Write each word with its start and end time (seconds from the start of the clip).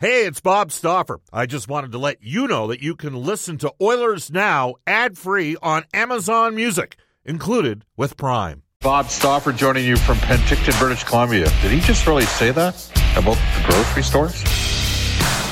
Hey, 0.00 0.26
it's 0.26 0.40
Bob 0.40 0.70
Stauffer. 0.70 1.18
I 1.32 1.46
just 1.46 1.66
wanted 1.66 1.90
to 1.90 1.98
let 1.98 2.22
you 2.22 2.46
know 2.46 2.68
that 2.68 2.80
you 2.80 2.94
can 2.94 3.16
listen 3.16 3.58
to 3.58 3.74
Oilers 3.82 4.30
Now 4.30 4.76
ad 4.86 5.18
free 5.18 5.56
on 5.60 5.86
Amazon 5.92 6.54
Music, 6.54 6.96
included 7.24 7.84
with 7.96 8.16
Prime. 8.16 8.62
Bob 8.80 9.10
Stauffer 9.10 9.50
joining 9.52 9.84
you 9.84 9.96
from 9.96 10.16
Penticton, 10.18 10.78
British 10.78 11.02
Columbia. 11.02 11.46
Did 11.62 11.72
he 11.72 11.80
just 11.80 12.06
really 12.06 12.26
say 12.26 12.52
that 12.52 12.76
about 13.16 13.34
the 13.34 13.64
grocery 13.66 14.04
stores? 14.04 14.44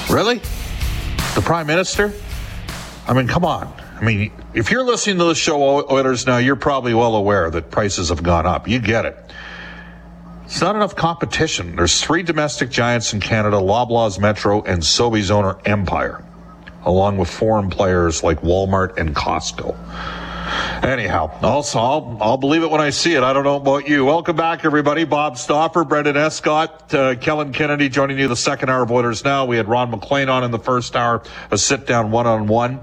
Really? 0.09 0.37
The 1.35 1.43
Prime 1.45 1.67
Minister? 1.67 2.13
I 3.09 3.15
mean, 3.15 3.27
come 3.27 3.45
on. 3.45 3.67
I 4.01 4.05
mean, 4.05 4.31
if 4.55 4.71
you're 4.71 4.85
listening 4.85 5.19
to 5.19 5.25
the 5.25 5.35
show, 5.35 5.91
Oilers 5.91 6.25
Now, 6.25 6.37
you're 6.37 6.55
probably 6.55 6.95
well 6.95 7.17
aware 7.17 7.51
that 7.51 7.73
prices 7.73 8.11
have 8.11 8.23
gone 8.23 8.47
up. 8.47 8.69
You 8.69 8.79
get 8.79 9.07
it. 9.07 9.26
It's 10.47 10.61
not 10.61 10.77
enough 10.77 10.95
competition. 10.95 11.75
There's 11.75 12.01
three 12.01 12.23
domestic 12.23 12.71
giants 12.71 13.13
in 13.13 13.19
Canada 13.19 13.57
Loblaws 13.57 14.21
Metro 14.21 14.63
and 14.63 14.81
Sobeys 14.81 15.33
owner 15.33 15.59
Empire, 15.65 16.25
along 16.85 17.19
with 17.19 17.29
foreign 17.29 17.69
players 17.69 18.23
like 18.23 18.43
Walmart 18.43 18.97
and 18.97 19.13
Costco. 19.15 19.77
Anyhow, 20.85 21.37
also, 21.43 21.81
I'll, 21.81 22.19
I'll 22.21 22.37
believe 22.37 22.63
it 22.63 22.71
when 22.71 22.81
I 22.81 22.91
see 22.91 23.15
it. 23.15 23.25
I 23.25 23.33
don't 23.33 23.43
know 23.43 23.57
about 23.57 23.89
you. 23.89 24.05
Welcome 24.05 24.37
back, 24.37 24.65
everybody. 24.65 25.03
Bob 25.03 25.37
Stauffer, 25.37 25.83
Brendan 25.83 26.17
Escott, 26.17 26.95
uh, 26.95 27.17
Kellen 27.17 27.53
Kennedy 27.53 27.89
joining 27.89 28.17
you 28.17 28.29
the 28.29 28.37
second 28.37 28.71
hour 28.71 28.85
of 28.85 28.93
Oilers 28.93 29.25
Now. 29.25 29.47
We 29.47 29.57
had 29.57 29.67
Ron 29.67 29.91
MacLean 29.91 30.29
on 30.29 30.45
in 30.45 30.53
the 30.53 30.61
first 30.61 30.95
hour, 30.95 31.25
a 31.51 31.59
sit 31.59 31.89
down 31.89 32.13
one 32.13 32.29
on 32.29 32.47
one 32.47 32.79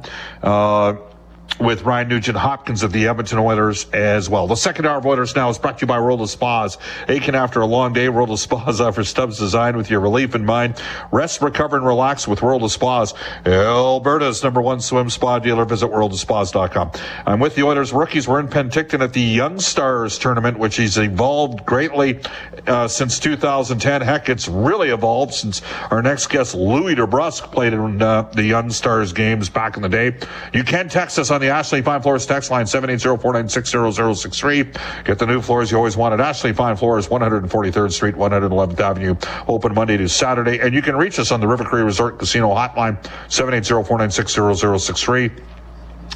with 1.59 1.83
Ryan 1.83 2.07
Nugent 2.07 2.37
Hopkins 2.37 2.83
of 2.83 2.91
the 2.91 3.07
Edmonton 3.07 3.37
Oilers 3.37 3.89
as 3.91 4.29
well. 4.29 4.47
The 4.47 4.55
second 4.55 4.85
hour 4.85 4.97
of 4.97 5.05
Oilers 5.05 5.35
now 5.35 5.49
is 5.49 5.57
brought 5.57 5.77
to 5.77 5.83
you 5.83 5.87
by 5.87 5.99
World 5.99 6.21
of 6.21 6.29
Spas. 6.29 6.77
Aching 7.07 7.35
after 7.35 7.61
a 7.61 7.65
long 7.65 7.93
day, 7.93 8.09
World 8.09 8.31
of 8.31 8.39
Spas 8.39 8.81
offers 8.81 9.09
Stubbs 9.09 9.37
Design 9.37 9.77
with 9.77 9.89
your 9.89 9.99
relief 9.99 10.35
in 10.35 10.45
mind. 10.45 10.81
Rest, 11.11 11.41
recover, 11.41 11.77
and 11.77 11.85
relax 11.85 12.27
with 12.27 12.41
World 12.41 12.63
of 12.63 12.71
Spas. 12.71 13.13
Alberta's 13.45 14.43
number 14.43 14.61
one 14.61 14.81
swim 14.81 15.09
spa 15.09 15.39
dealer. 15.39 15.65
Visit 15.65 15.87
worldofspas.com. 15.87 16.91
I'm 17.25 17.39
with 17.39 17.55
the 17.55 17.63
Oilers 17.63 17.93
rookies. 17.93 18.27
We're 18.27 18.39
in 18.39 18.47
Penticton 18.47 19.01
at 19.01 19.13
the 19.13 19.21
Young 19.21 19.59
Stars 19.59 20.17
tournament, 20.17 20.57
which 20.57 20.77
has 20.77 20.97
evolved 20.97 21.65
greatly 21.65 22.19
uh, 22.67 22.87
since 22.87 23.19
2010. 23.19 24.01
Heck, 24.01 24.27
it's 24.27 24.47
really 24.47 24.89
evolved 24.89 25.33
since 25.33 25.61
our 25.91 26.01
next 26.01 26.27
guest, 26.27 26.55
Louie 26.55 26.95
DeBrusk, 26.95 27.51
played 27.51 27.73
in 27.73 28.01
uh, 28.01 28.23
the 28.33 28.43
Young 28.43 28.71
Stars 28.71 29.13
games 29.13 29.49
back 29.49 29.77
in 29.77 29.83
the 29.83 29.89
day. 29.89 30.17
You 30.53 30.63
can 30.63 30.89
text 30.89 31.19
us 31.19 31.29
on 31.29 31.42
the 31.43 31.49
Ashley 31.49 31.81
Fine 31.81 32.01
Floors 32.01 32.25
text 32.25 32.49
line 32.49 32.65
780-496-0063. 32.65 35.03
Get 35.03 35.19
the 35.19 35.25
new 35.25 35.41
floors 35.41 35.69
you 35.69 35.75
always 35.77 35.97
wanted. 35.97 36.21
Ashley 36.21 36.53
Fine 36.53 36.77
Floors, 36.77 37.09
143rd 37.09 37.91
Street, 37.91 38.15
111th 38.15 38.79
Avenue. 38.79 39.17
Open 39.47 39.73
Monday 39.73 39.97
to 39.97 40.07
Saturday. 40.07 40.59
And 40.59 40.73
you 40.73 40.81
can 40.81 40.95
reach 40.95 41.19
us 41.19 41.31
on 41.31 41.41
the 41.41 41.47
River 41.47 41.65
Cree 41.65 41.81
Resort 41.81 42.17
Casino 42.17 42.55
hotline, 42.55 42.97
780-496-0063 43.27 45.52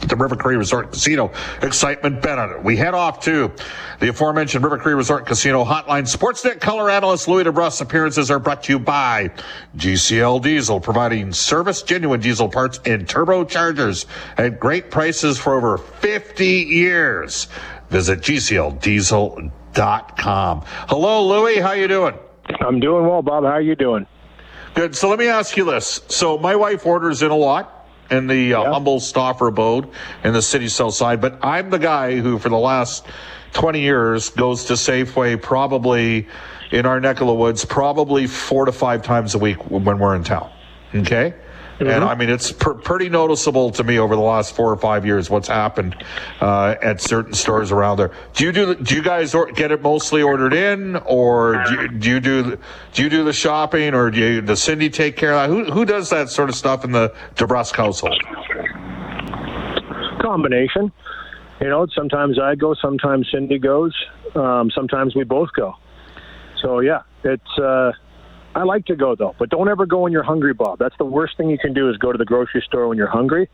the 0.07 0.15
River 0.15 0.35
Cree 0.35 0.55
Resort 0.55 0.91
Casino. 0.91 1.31
Excitement 1.61 2.21
bet 2.21 2.39
on 2.39 2.51
it. 2.51 2.63
We 2.63 2.77
head 2.77 2.93
off 2.93 3.19
to 3.21 3.51
the 3.99 4.09
aforementioned 4.09 4.63
River 4.63 4.77
Cree 4.77 4.93
Resort 4.93 5.25
Casino 5.25 5.65
hotline. 5.65 6.03
Sportsnet 6.03 6.59
color 6.59 6.89
analyst 6.89 7.27
Louie 7.27 7.43
DeBrusk 7.43 7.81
appearances 7.81 8.31
are 8.31 8.39
brought 8.39 8.63
to 8.63 8.73
you 8.73 8.79
by 8.79 9.31
GCL 9.75 10.41
Diesel, 10.43 10.79
providing 10.79 11.33
service, 11.33 11.81
genuine 11.81 12.19
diesel 12.19 12.49
parts, 12.49 12.79
and 12.85 13.07
turbochargers 13.07 14.05
at 14.37 14.59
great 14.59 14.91
prices 14.91 15.37
for 15.37 15.55
over 15.55 15.77
50 15.77 16.45
years. 16.45 17.47
Visit 17.89 18.19
GCLDiesel.com. 18.19 20.61
Hello, 20.65 21.27
Louie. 21.27 21.59
How 21.59 21.71
you 21.73 21.87
doing? 21.87 22.15
I'm 22.61 22.79
doing 22.79 23.07
well, 23.07 23.21
Bob. 23.21 23.43
How 23.43 23.51
are 23.51 23.61
you 23.61 23.75
doing? 23.75 24.07
Good. 24.73 24.95
So 24.95 25.09
let 25.09 25.19
me 25.19 25.27
ask 25.27 25.57
you 25.57 25.65
this. 25.65 26.01
So 26.07 26.37
my 26.37 26.55
wife 26.55 26.85
orders 26.85 27.23
in 27.23 27.31
a 27.31 27.35
lot 27.35 27.76
in 28.09 28.27
the 28.27 28.53
uh, 28.53 28.63
Yeah. 28.63 28.71
humble 28.73 28.99
Stauffer 28.99 29.47
abode 29.47 29.89
in 30.23 30.33
the 30.33 30.41
city 30.41 30.67
south 30.67 30.93
side. 30.93 31.21
But 31.21 31.39
I'm 31.41 31.69
the 31.69 31.79
guy 31.79 32.17
who, 32.17 32.37
for 32.39 32.49
the 32.49 32.57
last 32.57 33.05
20 33.53 33.79
years, 33.81 34.29
goes 34.29 34.65
to 34.65 34.73
Safeway 34.73 35.41
probably 35.41 36.27
in 36.71 36.85
our 36.85 36.99
neck 36.99 37.21
of 37.21 37.27
the 37.27 37.33
woods, 37.33 37.65
probably 37.65 38.27
four 38.27 38.65
to 38.65 38.71
five 38.71 39.01
times 39.01 39.35
a 39.35 39.37
week 39.37 39.69
when 39.71 39.99
we're 39.99 40.15
in 40.15 40.23
town. 40.23 40.49
Okay. 40.93 41.33
And 41.79 42.03
I 42.03 42.15
mean, 42.15 42.29
it's 42.29 42.51
pr- 42.51 42.71
pretty 42.71 43.07
noticeable 43.07 43.69
to 43.71 43.83
me 43.83 43.99
over 43.99 44.15
the 44.15 44.21
last 44.21 44.55
four 44.55 44.71
or 44.71 44.77
five 44.77 45.05
years 45.05 45.29
what's 45.29 45.47
happened 45.47 45.95
uh, 46.41 46.73
at 46.81 47.01
certain 47.01 47.33
stores 47.33 47.71
around 47.71 47.97
there. 47.97 48.11
Do 48.33 48.45
you 48.45 48.51
do? 48.51 48.65
the- 48.73 48.83
Do 48.83 48.95
you 48.95 49.03
guys 49.03 49.35
or, 49.35 49.51
get 49.51 49.71
it 49.71 49.81
mostly 49.83 50.23
ordered 50.23 50.53
in, 50.53 50.95
or 51.05 51.63
do 51.65 51.73
you, 51.73 51.87
do 51.89 52.09
you 52.09 52.19
do 52.19 52.41
the- 52.41 52.59
do 52.93 53.03
you 53.03 53.09
do 53.09 53.23
the 53.23 53.33
shopping, 53.33 53.93
or 53.93 54.09
do 54.09 54.19
you, 54.19 54.41
does 54.41 54.63
Cindy 54.63 54.89
take 54.89 55.17
care 55.17 55.33
of 55.33 55.37
that? 55.37 55.49
Who 55.49 55.71
who 55.71 55.85
does 55.85 56.09
that 56.09 56.29
sort 56.29 56.49
of 56.49 56.55
stuff 56.55 56.83
in 56.83 56.91
the 56.93 57.13
DeBrusk 57.35 57.75
household? 57.75 58.19
Combination. 60.21 60.91
You 61.61 61.69
know, 61.69 61.87
sometimes 61.95 62.39
I 62.39 62.55
go, 62.55 62.73
sometimes 62.75 63.29
Cindy 63.31 63.57
goes, 63.59 63.93
um, 64.35 64.69
sometimes 64.71 65.15
we 65.15 65.23
both 65.23 65.49
go. 65.55 65.75
So 66.61 66.79
yeah, 66.79 67.01
it's. 67.23 67.57
Uh, 67.59 67.91
I 68.57 68.63
like 68.63 68.85
to 68.87 68.95
go 68.95 69.15
though, 69.15 69.35
but 69.37 69.49
don't 69.49 69.69
ever 69.69 69.85
go 69.85 69.99
when 70.01 70.11
you're 70.11 70.23
hungry, 70.23 70.53
Bob. 70.53 70.79
That's 70.79 70.97
the 70.97 71.05
worst 71.05 71.37
thing 71.37 71.49
you 71.49 71.59
can 71.59 71.73
do 71.73 71.89
is 71.89 71.97
go 71.97 72.11
to 72.11 72.17
the 72.17 72.25
grocery 72.25 72.63
store 72.65 72.87
when 72.87 72.97
you're 72.97 73.07
hungry, 73.07 73.49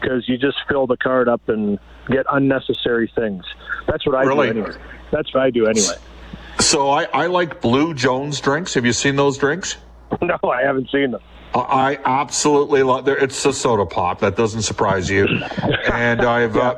because 0.00 0.28
you 0.28 0.38
just 0.38 0.56
fill 0.68 0.86
the 0.86 0.96
cart 0.96 1.28
up 1.28 1.48
and 1.48 1.78
get 2.08 2.24
unnecessary 2.30 3.10
things. 3.16 3.44
That's 3.88 4.06
what 4.06 4.14
I 4.14 4.22
Really? 4.22 4.52
do 4.52 4.60
anyway. 4.64 4.76
That's 5.10 5.34
what 5.34 5.42
I 5.42 5.50
do 5.50 5.66
anyway. 5.66 5.96
So 6.60 6.88
I, 6.88 7.04
I 7.12 7.26
like 7.26 7.60
Blue 7.60 7.94
Jones 7.94 8.40
drinks. 8.40 8.74
Have 8.74 8.86
you 8.86 8.92
seen 8.92 9.16
those 9.16 9.38
drinks? 9.38 9.76
no, 10.22 10.38
I 10.44 10.62
haven't 10.62 10.88
seen 10.90 11.10
them. 11.10 11.20
I 11.54 11.98
absolutely 12.04 12.82
love. 12.84 13.04
there- 13.04 13.16
It's 13.16 13.44
a 13.46 13.52
soda 13.52 13.86
pop. 13.86 14.20
That 14.20 14.36
doesn't 14.36 14.62
surprise 14.62 15.10
you. 15.10 15.26
And 15.92 16.20
I've 16.22 16.56
uh, 16.66 16.76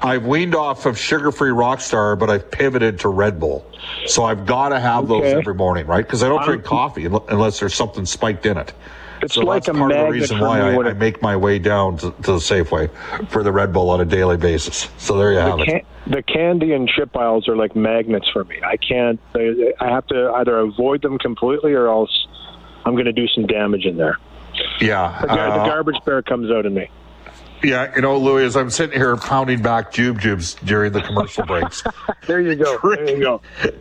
I've 0.00 0.24
weaned 0.26 0.54
off 0.54 0.86
of 0.86 0.98
sugar-free 0.98 1.50
Rockstar, 1.50 2.18
but 2.18 2.28
I've 2.30 2.50
pivoted 2.50 3.00
to 3.00 3.08
Red 3.08 3.38
Bull. 3.40 3.64
So 4.06 4.24
I've 4.24 4.46
got 4.46 4.70
to 4.70 4.80
have 4.80 5.08
those 5.08 5.24
every 5.24 5.54
morning, 5.54 5.86
right? 5.86 6.04
Because 6.04 6.22
I 6.22 6.28
don't 6.28 6.44
drink 6.44 6.64
coffee 6.64 7.04
unless 7.06 7.60
there's 7.60 7.74
something 7.74 8.06
spiked 8.06 8.46
in 8.46 8.56
it. 8.58 8.72
It's 9.22 9.34
so 9.34 9.42
like 9.42 9.64
that's 9.64 9.76
a 9.76 9.78
part 9.78 9.92
of 9.92 9.98
the 9.98 10.10
reason 10.10 10.40
why 10.40 10.60
I, 10.60 10.76
I 10.76 10.92
make 10.94 11.22
my 11.22 11.36
way 11.36 11.60
down 11.60 11.96
to, 11.98 12.10
to 12.10 12.32
the 12.32 12.38
Safeway 12.38 12.90
for 13.28 13.44
the 13.44 13.52
Red 13.52 13.72
Bull 13.72 13.90
on 13.90 14.00
a 14.00 14.04
daily 14.04 14.36
basis. 14.36 14.88
So 14.98 15.16
there 15.16 15.32
you 15.32 15.38
have 15.38 15.58
the, 15.58 15.76
it. 15.76 15.86
the 16.08 16.22
candy 16.22 16.72
and 16.72 16.88
chip 16.88 17.16
aisles 17.16 17.46
are 17.48 17.56
like 17.56 17.76
magnets 17.76 18.28
for 18.32 18.42
me. 18.42 18.60
I 18.64 18.76
can't. 18.76 19.20
I 19.36 19.88
have 19.88 20.06
to 20.08 20.32
either 20.34 20.58
avoid 20.58 21.02
them 21.02 21.18
completely, 21.18 21.72
or 21.74 21.86
else 21.86 22.26
I'm 22.84 22.94
going 22.94 23.06
to 23.06 23.12
do 23.12 23.28
some 23.28 23.46
damage 23.46 23.84
in 23.84 23.96
there. 23.96 24.18
Yeah. 24.80 25.16
The, 25.22 25.30
uh, 25.30 25.58
the 25.58 25.70
garbage 25.70 26.04
bear 26.04 26.22
comes 26.22 26.50
out 26.50 26.66
in 26.66 26.74
me. 26.74 26.90
Yeah. 27.62 27.94
You 27.94 28.02
know, 28.02 28.16
Louie, 28.18 28.44
as 28.44 28.56
I'm 28.56 28.70
sitting 28.70 28.98
here 28.98 29.16
pounding 29.16 29.62
back 29.62 29.92
jube 29.92 30.20
jubes 30.20 30.54
during 30.64 30.92
the 30.92 31.00
commercial 31.00 31.44
breaks. 31.46 31.82
There 32.26 32.40
you 32.40 32.54
go. 32.54 32.78
There 32.82 33.10
you 33.10 33.20
go. 33.20 33.40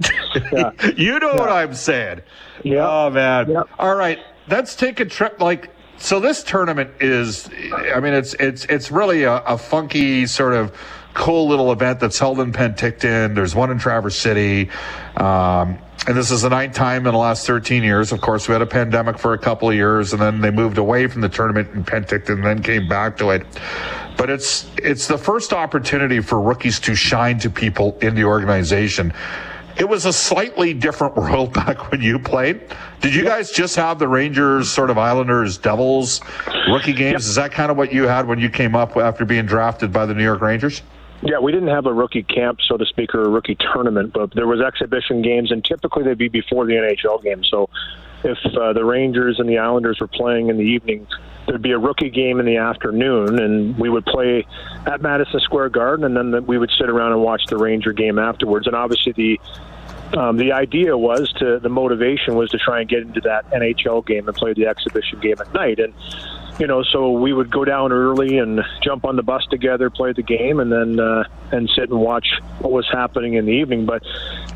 Yeah. 0.52 0.72
you 0.96 1.20
know 1.20 1.36
what 1.36 1.50
I'm 1.50 1.76
saying. 1.76 2.22
Yeah. 2.64 2.88
Oh 2.90 3.10
man. 3.12 3.52
Yep. 3.52 3.70
All 3.78 3.96
right. 3.96 4.20
Let's 4.48 4.76
take 4.76 5.00
a 5.00 5.06
trip. 5.06 5.40
Like, 5.40 5.70
so 5.98 6.20
this 6.20 6.42
tournament 6.42 6.90
is, 7.00 7.48
I 7.94 8.00
mean, 8.00 8.14
it's 8.14 8.34
it's 8.36 8.66
it's 8.66 8.90
really 8.92 9.24
a, 9.24 9.38
a 9.44 9.58
funky 9.60 10.26
sort 10.26 10.56
of 10.56 10.76
cool 11.14 11.48
little 11.48 11.72
event 11.72 12.00
that's 12.00 12.18
held 12.18 12.40
in 12.40 12.52
Penticton. 12.52 13.36
There's 13.36 13.54
one 13.54 13.70
in 13.70 13.78
Traverse 13.78 14.18
City. 14.18 14.70
Um, 15.18 15.78
and 16.08 16.18
this 16.18 16.32
is 16.32 16.42
the 16.42 16.50
ninth 16.50 16.74
time 16.74 17.06
in 17.06 17.14
the 17.14 17.20
last 17.20 17.46
13 17.46 17.84
years. 17.84 18.12
Of 18.12 18.22
course, 18.22 18.48
we 18.48 18.54
had 18.54 18.62
a 18.62 18.68
pandemic 18.68 19.20
for 19.20 19.34
a 19.34 19.38
couple 19.38 19.70
of 19.70 19.76
years, 19.76 20.14
and 20.14 20.22
then 20.22 20.42
they 20.42 20.50
moved 20.50 20.80
away 20.80 21.06
from 21.08 21.22
the 21.22 21.30
tournament 21.30 21.70
in 21.74 21.84
Penticton, 21.84 22.30
and 22.30 22.44
then 22.44 22.64
came 22.64 22.88
back 22.88 23.18
to 23.18 23.30
it. 23.30 23.46
But 24.18 24.30
it's 24.30 24.70
it's 24.78 25.08
the 25.08 25.18
first 25.18 25.54
opportunity 25.54 26.20
for 26.20 26.42
rookies 26.42 26.80
to 26.82 26.96
shine 26.96 27.38
to 27.40 27.50
people 27.50 27.98
in 28.02 28.16
the 28.16 28.24
organization. 28.24 29.14
It 29.78 29.88
was 29.88 30.06
a 30.06 30.14
slightly 30.14 30.74
different 30.74 31.16
world 31.18 31.54
back 31.54 31.92
when 31.92 32.02
you 32.02 32.18
played. 32.18 32.62
Did 33.00 33.14
you 33.14 33.24
guys 33.24 33.52
just 33.52 33.76
have 33.76 34.00
the 34.00 34.08
Rangers, 34.08 34.70
sort 34.70 34.90
of 34.90 34.98
Islanders, 34.98 35.58
Devils 35.58 36.22
rookie 36.68 36.94
games? 36.94 37.28
Is 37.28 37.36
that 37.36 37.52
kind 37.52 37.70
of 37.70 37.78
what 37.78 37.94
you 37.94 38.08
had 38.08 38.28
when 38.28 38.40
you 38.40 38.50
came 38.50 38.76
up 38.76 38.98
after 38.98 39.24
being 39.24 39.46
drafted 39.46 39.94
by 39.94 40.08
the 40.08 40.14
New 40.14 40.24
York 40.24 40.42
Rangers? 40.42 40.82
Yeah, 41.24 41.38
we 41.40 41.52
didn't 41.52 41.70
have 41.70 41.86
a 41.86 41.94
rookie 41.94 42.24
camp, 42.24 42.60
so 42.68 42.78
to 42.78 42.86
speak, 42.86 43.14
or 43.14 43.24
a 43.24 43.30
rookie 43.30 43.56
tournament, 43.56 44.12
but 44.14 44.34
there 44.34 44.48
was 44.48 44.60
exhibition 44.60 45.22
games, 45.22 45.52
and 45.52 45.64
typically 45.64 46.04
they'd 46.04 46.18
be 46.18 46.30
before 46.30 46.66
the 46.66 46.74
NHL 46.74 47.22
game. 47.22 47.44
So 47.44 47.70
if 48.24 48.40
uh, 48.56 48.74
the 48.74 48.84
Rangers 48.84 49.40
and 49.40 49.48
the 49.48 49.60
Islanders 49.60 50.00
were 50.00 50.08
playing 50.08 50.50
in 50.50 50.58
the 50.58 50.64
evening, 50.64 51.08
there'd 51.46 51.62
be 51.62 51.72
a 51.72 51.78
rookie 51.78 52.10
game 52.10 52.40
in 52.40 52.46
the 52.48 52.58
afternoon, 52.58 53.40
and 53.40 53.78
we 53.78 53.90
would 53.90 54.06
play 54.06 54.46
at 54.88 55.02
Madison 55.02 55.40
Square 55.42 55.70
Garden, 55.70 56.06
and 56.06 56.18
then 56.18 56.32
the, 56.32 56.42
we 56.42 56.58
would 56.58 56.72
sit 56.80 56.90
around 56.90 57.12
and 57.12 57.22
watch 57.22 57.44
the 57.48 57.58
Ranger 57.58 57.94
game 57.94 58.18
afterwards. 58.18 58.66
And 58.66 58.76
obviously, 58.76 59.12
the 59.14 59.40
um, 60.18 60.38
the 60.38 60.52
idea 60.52 60.98
was 60.98 61.32
to 61.34 61.60
the 61.60 61.70
motivation 61.70 62.36
was 62.36 62.50
to 62.50 62.58
try 62.58 62.82
and 62.82 62.90
get 62.90 63.00
into 63.00 63.22
that 63.22 63.50
NHL 63.52 64.06
game 64.06 64.28
and 64.28 64.36
play 64.36 64.54
the 64.54 64.68
exhibition 64.68 65.20
game 65.20 65.36
at 65.40 65.54
night, 65.54 65.80
and 65.80 65.94
you 66.62 66.68
know, 66.68 66.84
so 66.84 67.14
we 67.14 67.34
would 67.34 67.50
go 67.50 67.66
down 67.66 67.92
early 67.92 68.38
and 68.38 68.62
jump 68.84 69.04
on 69.04 69.16
the 69.16 69.24
bus 69.24 69.44
together, 69.50 69.90
play 69.90 70.14
the 70.14 70.22
game, 70.22 70.60
and 70.60 70.72
then 70.72 71.00
uh, 71.00 71.24
and 71.52 71.68
sit 71.76 71.90
and 71.90 72.00
watch 72.00 72.40
what 72.60 72.72
was 72.72 72.88
happening 72.88 73.34
in 73.34 73.48
the 73.48 73.52
evening. 73.52 73.88
But 73.88 74.04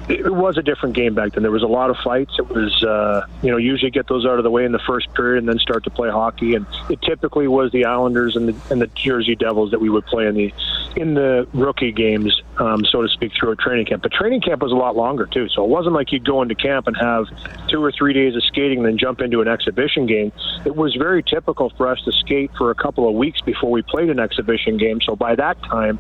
it 0.08 0.34
was 0.34 0.58
a 0.58 0.62
different 0.62 0.96
game 0.96 1.16
back 1.16 1.34
then. 1.34 1.44
There 1.44 1.52
was 1.52 1.64
a 1.64 1.68
lot 1.68 1.90
of 1.90 1.98
fights. 2.04 2.34
It 2.38 2.48
was, 2.48 2.84
uh, 2.84 3.26
you 3.42 3.50
know, 3.50 3.58
usually 3.58 3.92
get 3.92 4.08
those 4.08 4.26
out 4.26 4.38
of 4.38 4.44
the 4.44 4.52
way 4.52 4.66
in 4.66 4.72
the 4.72 4.82
first 4.86 5.12
period 5.14 5.40
and 5.40 5.50
then 5.50 5.58
start 5.60 5.84
to 5.86 5.90
play 5.90 6.10
hockey. 6.10 6.56
And 6.56 6.66
it 6.90 7.02
typically 7.02 7.48
was 7.48 7.72
the 7.72 7.86
Islanders 7.86 8.36
and 8.36 8.50
the, 8.50 8.72
and 8.72 8.82
the 8.82 8.88
Jersey 8.88 9.36
Devils 9.36 9.72
that 9.72 9.82
we 9.82 9.90
would 9.90 10.06
play 10.06 10.28
in 10.28 10.36
the 10.36 10.54
in 10.96 11.14
the 11.14 11.46
rookie 11.54 11.92
games, 11.92 12.42
um, 12.58 12.86
so 12.86 13.02
to 13.02 13.10
speak, 13.10 13.34
through 13.38 13.52
a 13.52 13.56
training 13.56 13.86
camp. 13.86 14.02
But 14.02 14.14
training 14.14 14.42
camp 14.42 14.62
was 14.62 14.72
a 14.72 14.76
lot 14.76 14.96
longer 14.96 15.26
too, 15.26 15.50
so 15.50 15.64
it 15.64 15.70
wasn't 15.70 15.94
like 15.94 16.12
you'd 16.12 16.26
go 16.26 16.42
into 16.42 16.56
camp 16.56 16.88
and 16.88 16.96
have 16.96 17.26
two 17.68 17.84
or 17.84 17.92
three 17.92 18.14
days 18.14 18.36
of 18.36 18.44
skating 18.44 18.80
and 18.80 18.88
then 18.88 18.98
jump 18.98 19.20
into 19.22 19.42
an 19.42 19.48
exhibition 19.48 20.06
game. 20.06 20.32
It 20.66 20.76
was 20.76 20.96
very 20.96 21.22
typical 21.22 21.72
for 21.72 21.88
us 21.88 22.02
to 22.06 22.12
skate 22.14 22.52
for 22.58 22.72
a 22.72 22.76
couple 22.76 23.10
of 23.10 23.16
weeks 23.16 23.42
before 23.42 23.72
we 23.72 23.82
played 23.82 24.10
an 24.10 24.20
exhibition 24.20 24.78
game. 24.78 25.02
So 25.02 25.16
by 25.16 25.36
that 25.36 25.62
time 25.64 26.00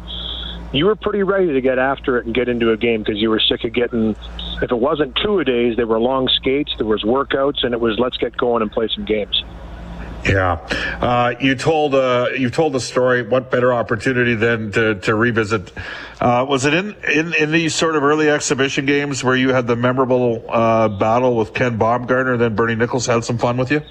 you 0.71 0.85
were 0.85 0.95
pretty 0.95 1.23
ready 1.23 1.53
to 1.53 1.61
get 1.61 1.79
after 1.79 2.17
it 2.17 2.25
and 2.25 2.35
get 2.35 2.49
into 2.49 2.71
a 2.71 2.77
game 2.77 3.01
because 3.01 3.19
you 3.19 3.29
were 3.29 3.39
sick 3.39 3.63
of 3.63 3.73
getting. 3.73 4.15
If 4.61 4.71
it 4.71 4.79
wasn't 4.79 5.17
two 5.23 5.39
a 5.39 5.43
days, 5.45 5.75
there 5.75 5.87
were 5.87 5.99
long 5.99 6.27
skates, 6.27 6.73
there 6.77 6.87
was 6.87 7.03
workouts, 7.03 7.63
and 7.63 7.73
it 7.73 7.79
was 7.79 7.97
let's 7.99 8.17
get 8.17 8.35
going 8.35 8.61
and 8.61 8.71
play 8.71 8.89
some 8.93 9.05
games. 9.05 9.43
Yeah, 10.25 10.53
uh, 11.01 11.35
you 11.39 11.55
told 11.55 11.93
uh, 11.93 12.29
you 12.35 12.49
told 12.49 12.73
the 12.73 12.79
story. 12.79 13.21
What 13.21 13.51
better 13.51 13.71
opportunity 13.71 14.33
than 14.33 14.71
to, 14.71 14.95
to 14.95 15.13
revisit? 15.13 15.71
Uh, 16.19 16.45
was 16.49 16.65
it 16.65 16.73
in, 16.73 16.95
in 17.13 17.33
in 17.35 17.51
these 17.51 17.75
sort 17.75 17.95
of 17.95 18.01
early 18.01 18.29
exhibition 18.29 18.87
games 18.87 19.23
where 19.23 19.35
you 19.35 19.53
had 19.53 19.67
the 19.67 19.75
memorable 19.75 20.43
uh, 20.49 20.89
battle 20.89 21.35
with 21.35 21.53
Ken 21.53 21.77
Baumgartner, 21.77 22.33
and 22.33 22.41
then 22.41 22.55
Bernie 22.55 22.75
Nicholls 22.75 23.05
had 23.05 23.23
some 23.23 23.37
fun 23.37 23.57
with 23.57 23.71
you? 23.71 23.83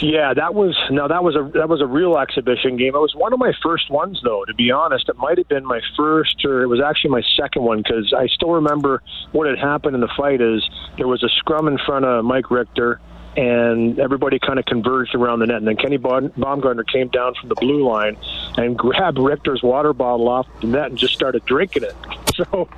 Yeah, 0.00 0.32
that 0.32 0.54
was 0.54 0.76
no, 0.90 1.08
that 1.08 1.24
was 1.24 1.34
a 1.34 1.50
that 1.58 1.68
was 1.68 1.80
a 1.80 1.86
real 1.86 2.18
exhibition 2.18 2.76
game. 2.76 2.94
It 2.94 3.00
was 3.00 3.16
one 3.16 3.32
of 3.32 3.40
my 3.40 3.52
first 3.62 3.90
ones, 3.90 4.20
though. 4.22 4.44
To 4.44 4.54
be 4.54 4.70
honest, 4.70 5.08
it 5.08 5.16
might 5.16 5.38
have 5.38 5.48
been 5.48 5.64
my 5.64 5.80
first, 5.96 6.44
or 6.44 6.62
it 6.62 6.66
was 6.66 6.80
actually 6.80 7.10
my 7.10 7.22
second 7.36 7.62
one 7.62 7.78
because 7.78 8.14
I 8.16 8.28
still 8.28 8.50
remember 8.50 9.02
what 9.32 9.48
had 9.48 9.58
happened 9.58 9.96
in 9.96 10.00
the 10.00 10.10
fight. 10.16 10.40
Is 10.40 10.68
there 10.98 11.08
was 11.08 11.24
a 11.24 11.28
scrum 11.28 11.66
in 11.66 11.78
front 11.78 12.04
of 12.04 12.24
Mike 12.24 12.48
Richter, 12.48 13.00
and 13.36 13.98
everybody 13.98 14.38
kind 14.38 14.60
of 14.60 14.66
converged 14.66 15.16
around 15.16 15.40
the 15.40 15.46
net. 15.46 15.56
And 15.56 15.66
then 15.66 15.76
Kenny 15.76 15.96
Baumgartner 15.96 16.84
came 16.84 17.08
down 17.08 17.34
from 17.34 17.48
the 17.48 17.56
blue 17.56 17.84
line 17.84 18.16
and 18.56 18.78
grabbed 18.78 19.18
Richter's 19.18 19.64
water 19.64 19.92
bottle 19.92 20.28
off 20.28 20.46
the 20.60 20.68
net 20.68 20.90
and 20.90 20.98
just 20.98 21.14
started 21.14 21.44
drinking 21.44 21.84
it. 21.84 21.94
So 22.38 22.68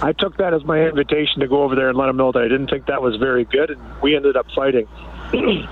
I 0.00 0.12
took 0.12 0.36
that 0.36 0.54
as 0.54 0.62
my 0.62 0.80
invitation 0.86 1.40
to 1.40 1.48
go 1.48 1.64
over 1.64 1.74
there 1.74 1.88
and 1.88 1.98
let 1.98 2.08
him 2.08 2.16
know 2.16 2.30
that 2.30 2.38
I 2.38 2.46
didn't 2.46 2.68
think 2.68 2.86
that 2.86 3.02
was 3.02 3.16
very 3.16 3.44
good, 3.44 3.70
and 3.70 3.80
we 4.00 4.14
ended 4.14 4.36
up 4.36 4.46
fighting. 4.54 4.86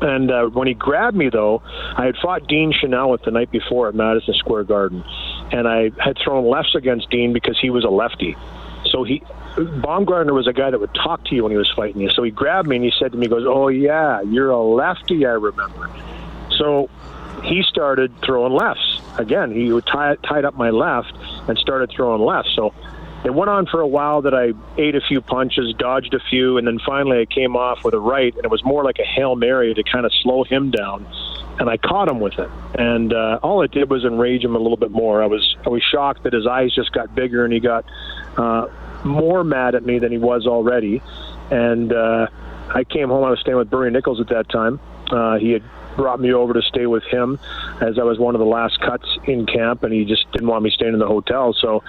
And 0.00 0.30
uh, 0.30 0.46
when 0.46 0.66
he 0.66 0.74
grabbed 0.74 1.16
me, 1.16 1.28
though, 1.28 1.62
I 1.96 2.06
had 2.06 2.16
fought 2.16 2.46
Dean 2.46 2.72
Chenoweth 2.72 3.22
the 3.22 3.30
night 3.30 3.50
before 3.50 3.88
at 3.88 3.94
Madison 3.94 4.34
Square 4.34 4.64
Garden, 4.64 5.04
and 5.52 5.68
I 5.68 5.90
had 6.02 6.16
thrown 6.22 6.48
lefts 6.48 6.74
against 6.74 7.10
Dean 7.10 7.32
because 7.32 7.58
he 7.60 7.70
was 7.70 7.84
a 7.84 7.90
lefty. 7.90 8.36
So 8.86 9.04
he, 9.04 9.22
Baumgartner 9.56 10.32
was 10.32 10.46
a 10.46 10.52
guy 10.52 10.70
that 10.70 10.80
would 10.80 10.94
talk 10.94 11.24
to 11.26 11.34
you 11.34 11.42
when 11.42 11.52
he 11.52 11.58
was 11.58 11.70
fighting 11.76 12.00
you. 12.00 12.08
So 12.10 12.22
he 12.22 12.30
grabbed 12.30 12.68
me 12.68 12.76
and 12.76 12.84
he 12.84 12.92
said 12.98 13.12
to 13.12 13.18
me, 13.18 13.28
"Goes, 13.28 13.44
oh 13.46 13.68
yeah, 13.68 14.22
you're 14.22 14.50
a 14.50 14.62
lefty, 14.62 15.26
I 15.26 15.32
remember." 15.32 15.90
So 16.56 16.88
he 17.42 17.62
started 17.62 18.12
throwing 18.22 18.52
lefts 18.52 19.00
again. 19.18 19.52
He 19.52 19.72
would 19.72 19.86
tie, 19.86 20.16
tied 20.16 20.44
up 20.44 20.54
my 20.54 20.70
left 20.70 21.12
and 21.48 21.58
started 21.58 21.90
throwing 21.90 22.22
lefts. 22.22 22.54
So 22.54 22.74
it 23.24 23.34
went 23.34 23.50
on 23.50 23.66
for 23.66 23.80
a 23.80 23.86
while 23.86 24.22
that 24.22 24.34
I 24.34 24.52
ate 24.80 24.94
a 24.94 25.00
few 25.00 25.20
punches, 25.20 25.74
dodged 25.78 26.14
a 26.14 26.20
few, 26.30 26.56
and 26.56 26.66
then 26.66 26.78
finally 26.86 27.20
I 27.20 27.26
came 27.26 27.54
off 27.54 27.84
with 27.84 27.94
a 27.94 28.00
right, 28.00 28.34
and 28.34 28.44
it 28.44 28.50
was 28.50 28.64
more 28.64 28.82
like 28.82 28.98
a 28.98 29.04
hail 29.04 29.36
mary 29.36 29.74
to 29.74 29.82
kind 29.82 30.06
of 30.06 30.12
slow 30.22 30.44
him 30.44 30.70
down. 30.70 31.06
And 31.58 31.68
I 31.68 31.76
caught 31.76 32.08
him 32.08 32.20
with 32.20 32.38
it, 32.38 32.48
and 32.78 33.12
uh, 33.12 33.38
all 33.42 33.60
it 33.60 33.70
did 33.70 33.90
was 33.90 34.04
enrage 34.04 34.42
him 34.42 34.56
a 34.56 34.58
little 34.58 34.78
bit 34.78 34.90
more. 34.90 35.22
I 35.22 35.26
was 35.26 35.56
I 35.66 35.68
was 35.68 35.82
shocked 35.82 36.22
that 36.22 36.32
his 36.32 36.46
eyes 36.46 36.74
just 36.74 36.92
got 36.92 37.14
bigger, 37.14 37.44
and 37.44 37.52
he 37.52 37.60
got 37.60 37.84
uh, 38.38 38.68
more 39.04 39.44
mad 39.44 39.74
at 39.74 39.84
me 39.84 39.98
than 39.98 40.10
he 40.10 40.16
was 40.16 40.46
already. 40.46 41.02
And 41.50 41.92
uh, 41.92 42.28
I 42.74 42.84
came 42.84 43.08
home. 43.08 43.24
I 43.24 43.30
was 43.30 43.40
staying 43.40 43.58
with 43.58 43.68
Bernie 43.68 43.90
Nicholls 43.90 44.20
at 44.22 44.28
that 44.28 44.48
time. 44.48 44.80
Uh, 45.10 45.36
he 45.36 45.50
had 45.50 45.62
brought 45.96 46.20
me 46.20 46.32
over 46.32 46.52
to 46.52 46.62
stay 46.62 46.86
with 46.86 47.04
him 47.04 47.38
as 47.80 47.98
I 47.98 48.02
was 48.02 48.18
one 48.18 48.34
of 48.34 48.38
the 48.38 48.46
last 48.46 48.80
cuts 48.80 49.06
in 49.24 49.46
camp, 49.46 49.82
and 49.82 49.92
he 49.92 50.04
just 50.04 50.30
didn't 50.32 50.48
want 50.48 50.62
me 50.62 50.70
staying 50.70 50.92
in 50.92 50.98
the 50.98 51.06
hotel. 51.06 51.52
So 51.52 51.82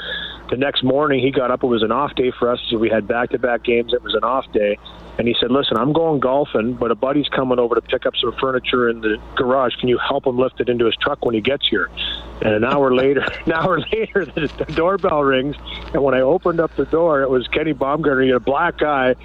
the 0.50 0.58
next 0.58 0.84
morning, 0.84 1.22
he 1.22 1.32
got 1.32 1.50
up. 1.52 1.64
It 1.64 1.68
was 1.68 1.84
an 1.84 1.92
off 1.92 2.14
day 2.16 2.32
for 2.38 2.52
us. 2.52 2.60
So 2.70 2.78
we 2.78 2.90
had 2.90 3.08
back 3.08 3.30
to 3.32 3.40
back 3.40 3.64
games. 3.64 3.94
It 3.94 4.04
was 4.04 4.14
an 4.14 4.24
off 4.24 4.52
day. 4.52 4.78
And 5.18 5.28
he 5.28 5.36
said, 5.40 5.52
Listen, 5.52 5.78
I'm 5.78 5.94
going 5.94 6.20
golfing, 6.20 6.74
but 6.74 6.92
a 6.92 6.96
buddy's 6.96 7.28
coming 7.30 7.60
over 7.60 7.76
to 7.76 7.82
pick 7.82 8.06
up 8.06 8.16
some 8.16 8.34
furniture 8.40 8.90
in 8.90 9.02
the 9.02 9.18
garage. 9.36 9.76
Can 9.76 9.88
you 9.88 9.98
help 9.98 10.26
him 10.26 10.38
lift 10.38 10.60
it 10.60 10.68
into 10.68 10.86
his 10.86 10.96
truck 10.96 11.24
when 11.26 11.36
he 11.36 11.42
gets 11.42 11.68
here? 11.68 11.90
And 12.42 12.54
an 12.54 12.64
hour 12.64 12.94
later, 12.96 13.22
an 13.46 13.52
hour 13.54 13.80
later, 13.80 14.26
the, 14.26 14.52
the 14.58 14.74
doorbell 14.74 15.24
rings. 15.24 15.56
And 15.94 16.04
when 16.04 16.16
I 16.16 16.22
opened 16.22 16.60
up 16.60 16.76
the 16.76 16.86
door, 16.86 17.22
it 17.22 17.30
was 17.30 17.48
Kenny 17.48 17.74
Baumgartner. 17.74 18.24
He 18.24 18.30
had 18.30 18.38
a 18.38 18.40
black 18.40 18.82
eye. 18.82 19.16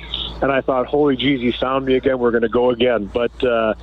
And 0.42 0.52
I 0.52 0.60
thought, 0.60 0.86
Holy 0.86 1.16
jeez, 1.16 1.40
he 1.40 1.52
found 1.52 1.86
me 1.86 1.94
again. 1.94 2.18
We're 2.18 2.30
going 2.30 2.42
to 2.42 2.48
go 2.48 2.70
again. 2.70 3.10
But, 3.12 3.42
uh, 3.42 3.74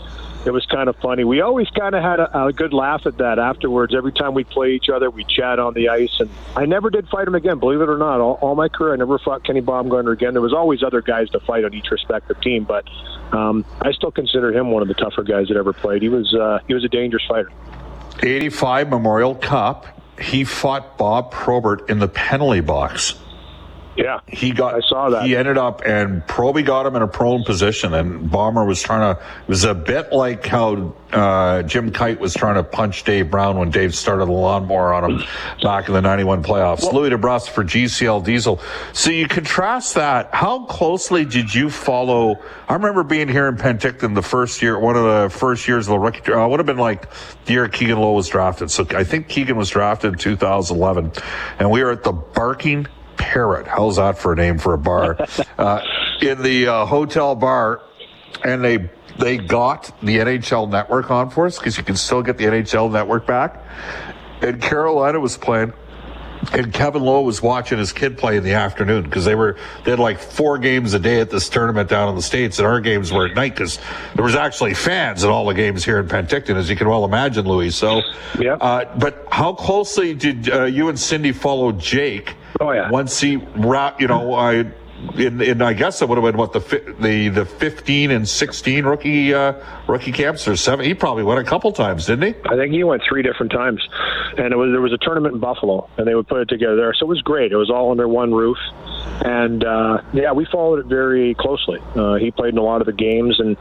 it 0.45 0.51
was 0.51 0.65
kind 0.65 0.89
of 0.89 0.95
funny. 0.97 1.23
We 1.23 1.41
always 1.41 1.69
kind 1.69 1.95
of 1.95 2.03
had 2.03 2.19
a, 2.19 2.45
a 2.47 2.53
good 2.53 2.73
laugh 2.73 3.05
at 3.05 3.17
that 3.17 3.39
afterwards. 3.39 3.95
Every 3.95 4.11
time 4.11 4.33
we 4.33 4.43
play 4.43 4.73
each 4.73 4.89
other, 4.89 5.09
we 5.09 5.23
chat 5.23 5.59
on 5.59 5.73
the 5.73 5.89
ice, 5.89 6.19
and 6.19 6.29
I 6.55 6.65
never 6.65 6.89
did 6.89 7.07
fight 7.07 7.27
him 7.27 7.35
again. 7.35 7.59
Believe 7.59 7.81
it 7.81 7.89
or 7.89 7.97
not, 7.97 8.19
all, 8.19 8.33
all 8.41 8.55
my 8.55 8.67
career, 8.67 8.93
I 8.93 8.97
never 8.97 9.17
fought 9.19 9.43
Kenny 9.43 9.61
Baumgartner 9.61 10.11
again. 10.11 10.33
There 10.33 10.41
was 10.41 10.53
always 10.53 10.83
other 10.83 11.01
guys 11.01 11.29
to 11.29 11.39
fight 11.39 11.63
on 11.63 11.73
each 11.73 11.89
respective 11.91 12.39
team, 12.41 12.65
but 12.65 12.85
um, 13.31 13.65
I 13.81 13.91
still 13.93 14.11
consider 14.11 14.51
him 14.51 14.71
one 14.71 14.81
of 14.81 14.87
the 14.87 14.93
tougher 14.95 15.23
guys 15.23 15.47
that 15.47 15.57
ever 15.57 15.73
played. 15.73 16.01
He 16.01 16.09
was 16.09 16.33
uh, 16.33 16.59
he 16.67 16.73
was 16.73 16.83
a 16.83 16.89
dangerous 16.89 17.23
fighter. 17.27 17.51
85 18.21 18.89
Memorial 18.89 19.35
Cup. 19.35 19.87
He 20.21 20.43
fought 20.43 20.97
Bob 20.97 21.31
Probert 21.31 21.89
in 21.89 21.99
the 21.99 22.07
penalty 22.07 22.61
box. 22.61 23.15
Yeah, 23.95 24.19
he 24.27 24.51
got. 24.51 24.75
I 24.75 24.81
saw 24.81 25.09
that. 25.11 25.25
He 25.25 25.35
ended 25.35 25.57
up, 25.57 25.83
and 25.85 26.23
Proby 26.23 26.65
got 26.65 26.85
him 26.85 26.95
in 26.95 27.03
a 27.03 27.07
prone 27.07 27.43
position, 27.43 27.93
and 27.93 28.29
Bomber 28.29 28.65
was 28.65 28.81
trying 28.81 29.15
to. 29.15 29.21
It 29.21 29.47
was 29.47 29.63
a 29.65 29.75
bit 29.75 30.11
like 30.11 30.45
how 30.45 30.95
uh, 31.11 31.61
Jim 31.63 31.91
Kyte 31.91 32.17
was 32.19 32.33
trying 32.33 32.55
to 32.55 32.63
punch 32.63 33.03
Dave 33.03 33.29
Brown 33.29 33.57
when 33.57 33.69
Dave 33.69 33.93
started 33.93 34.25
the 34.25 34.31
lawnmower 34.31 34.93
on 34.93 35.11
him 35.11 35.23
back 35.61 35.87
in 35.87 35.93
the 35.93 36.01
'91 36.01 36.43
playoffs. 36.43 36.81
Well, 36.81 36.93
Louie 36.93 37.11
DeBrusk 37.11 37.49
for 37.49 37.63
GCL 37.63 38.25
Diesel. 38.25 38.59
So 38.93 39.11
you 39.11 39.27
contrast 39.27 39.93
that. 39.93 40.33
How 40.33 40.65
closely 40.65 41.23
did 41.23 41.53
you 41.53 41.69
follow? 41.69 42.41
I 42.67 42.73
remember 42.73 43.03
being 43.03 43.27
here 43.27 43.47
in 43.47 43.57
Penticton 43.57 44.15
the 44.15 44.23
first 44.23 44.63
year, 44.63 44.79
one 44.79 44.95
of 44.95 45.03
the 45.03 45.37
first 45.37 45.67
years 45.67 45.87
of 45.87 45.91
the 45.91 45.99
rookie. 45.99 46.31
Uh, 46.31 46.47
would 46.47 46.59
have 46.59 46.65
been 46.65 46.77
like 46.77 47.07
the 47.45 47.53
year 47.53 47.67
Keegan 47.67 47.99
Lowe 47.99 48.13
was 48.13 48.27
drafted. 48.27 48.71
So 48.71 48.87
I 48.95 49.03
think 49.03 49.29
Keegan 49.29 49.55
was 49.55 49.69
drafted 49.69 50.13
in 50.13 50.19
2011, 50.19 51.11
and 51.59 51.69
we 51.69 51.83
were 51.83 51.91
at 51.91 52.03
the 52.03 52.11
Barking 52.11 52.87
Parrot. 53.23 53.67
How's 53.67 53.95
that 53.95 54.17
for 54.17 54.33
a 54.33 54.35
name 54.35 54.57
for 54.57 54.73
a 54.73 54.77
bar? 54.77 55.17
uh, 55.57 55.81
in 56.21 56.41
the 56.43 56.67
uh, 56.67 56.85
hotel 56.85 57.35
bar, 57.35 57.81
and 58.43 58.61
they 58.61 58.89
they 59.17 59.37
got 59.37 59.85
the 60.01 60.17
NHL 60.17 60.69
Network 60.69 61.09
on 61.09 61.29
for 61.29 61.45
us 61.45 61.57
because 61.57 61.77
you 61.77 61.83
can 61.85 61.95
still 61.95 62.21
get 62.21 62.37
the 62.37 62.43
NHL 62.43 62.91
Network 62.91 63.25
back. 63.25 63.63
And 64.41 64.61
Carolina 64.61 65.21
was 65.21 65.37
playing, 65.37 65.71
and 66.51 66.73
Kevin 66.73 67.01
Lowe 67.01 67.21
was 67.21 67.41
watching 67.41 67.77
his 67.77 67.93
kid 67.93 68.17
play 68.17 68.35
in 68.35 68.43
the 68.43 68.53
afternoon 68.53 69.03
because 69.03 69.23
they 69.23 69.35
were 69.35 69.55
they 69.85 69.91
had 69.91 70.01
like 70.01 70.19
four 70.19 70.57
games 70.57 70.93
a 70.93 70.99
day 70.99 71.21
at 71.21 71.29
this 71.29 71.47
tournament 71.47 71.89
down 71.89 72.09
in 72.09 72.15
the 72.15 72.21
states, 72.21 72.59
and 72.59 72.67
our 72.67 72.81
games 72.81 73.13
were 73.13 73.27
at 73.27 73.35
night 73.35 73.55
because 73.55 73.79
there 74.15 74.25
was 74.25 74.35
actually 74.35 74.73
fans 74.73 75.23
at 75.23 75.29
all 75.29 75.45
the 75.45 75.53
games 75.53 75.85
here 75.85 75.97
in 75.97 76.09
Penticton, 76.09 76.57
as 76.57 76.69
you 76.69 76.75
can 76.75 76.89
well 76.89 77.05
imagine, 77.05 77.47
Louie. 77.47 77.69
So, 77.69 78.01
yeah. 78.37 78.55
Uh, 78.55 78.93
but 78.97 79.25
how 79.31 79.53
closely 79.53 80.13
did 80.13 80.49
uh, 80.49 80.65
you 80.65 80.89
and 80.89 80.99
Cindy 80.99 81.31
follow 81.31 81.71
Jake? 81.71 82.35
Oh 82.59 82.71
yeah. 82.71 82.89
Once 82.89 83.19
he 83.19 83.37
wrapped, 83.37 84.01
you 84.01 84.07
know, 84.07 84.33
I 84.33 84.71
in, 85.15 85.41
in 85.41 85.61
I 85.61 85.73
guess 85.73 86.01
it 86.01 86.09
would 86.09 86.17
have 86.17 86.23
been 86.23 86.37
what 86.37 86.53
the 86.53 86.95
the 86.99 87.29
the 87.29 87.45
15 87.45 88.11
and 88.11 88.27
16 88.27 88.85
rookie 88.85 89.33
uh, 89.33 89.53
rookie 89.87 90.11
camps 90.11 90.47
or 90.47 90.55
seven. 90.55 90.85
He 90.85 90.93
probably 90.93 91.23
went 91.23 91.39
a 91.39 91.43
couple 91.43 91.71
times, 91.71 92.05
didn't 92.05 92.33
he? 92.33 92.49
I 92.49 92.55
think 92.55 92.73
he 92.73 92.83
went 92.83 93.01
three 93.07 93.21
different 93.21 93.51
times, 93.51 93.85
and 94.37 94.53
it 94.53 94.55
was 94.55 94.71
there 94.71 94.81
was 94.81 94.93
a 94.93 94.97
tournament 94.97 95.35
in 95.35 95.39
Buffalo, 95.39 95.89
and 95.97 96.07
they 96.07 96.15
would 96.15 96.27
put 96.27 96.41
it 96.41 96.49
together 96.49 96.75
there. 96.75 96.93
So 96.93 97.05
it 97.05 97.09
was 97.09 97.21
great. 97.21 97.51
It 97.51 97.57
was 97.57 97.69
all 97.69 97.91
under 97.91 98.07
one 98.07 98.33
roof, 98.33 98.57
and 99.25 99.63
uh, 99.63 100.01
yeah, 100.13 100.31
we 100.31 100.45
followed 100.45 100.79
it 100.79 100.85
very 100.85 101.35
closely. 101.35 101.79
Uh, 101.95 102.15
he 102.15 102.31
played 102.31 102.53
in 102.53 102.57
a 102.57 102.63
lot 102.63 102.81
of 102.81 102.87
the 102.87 102.93
games, 102.93 103.39
and 103.39 103.57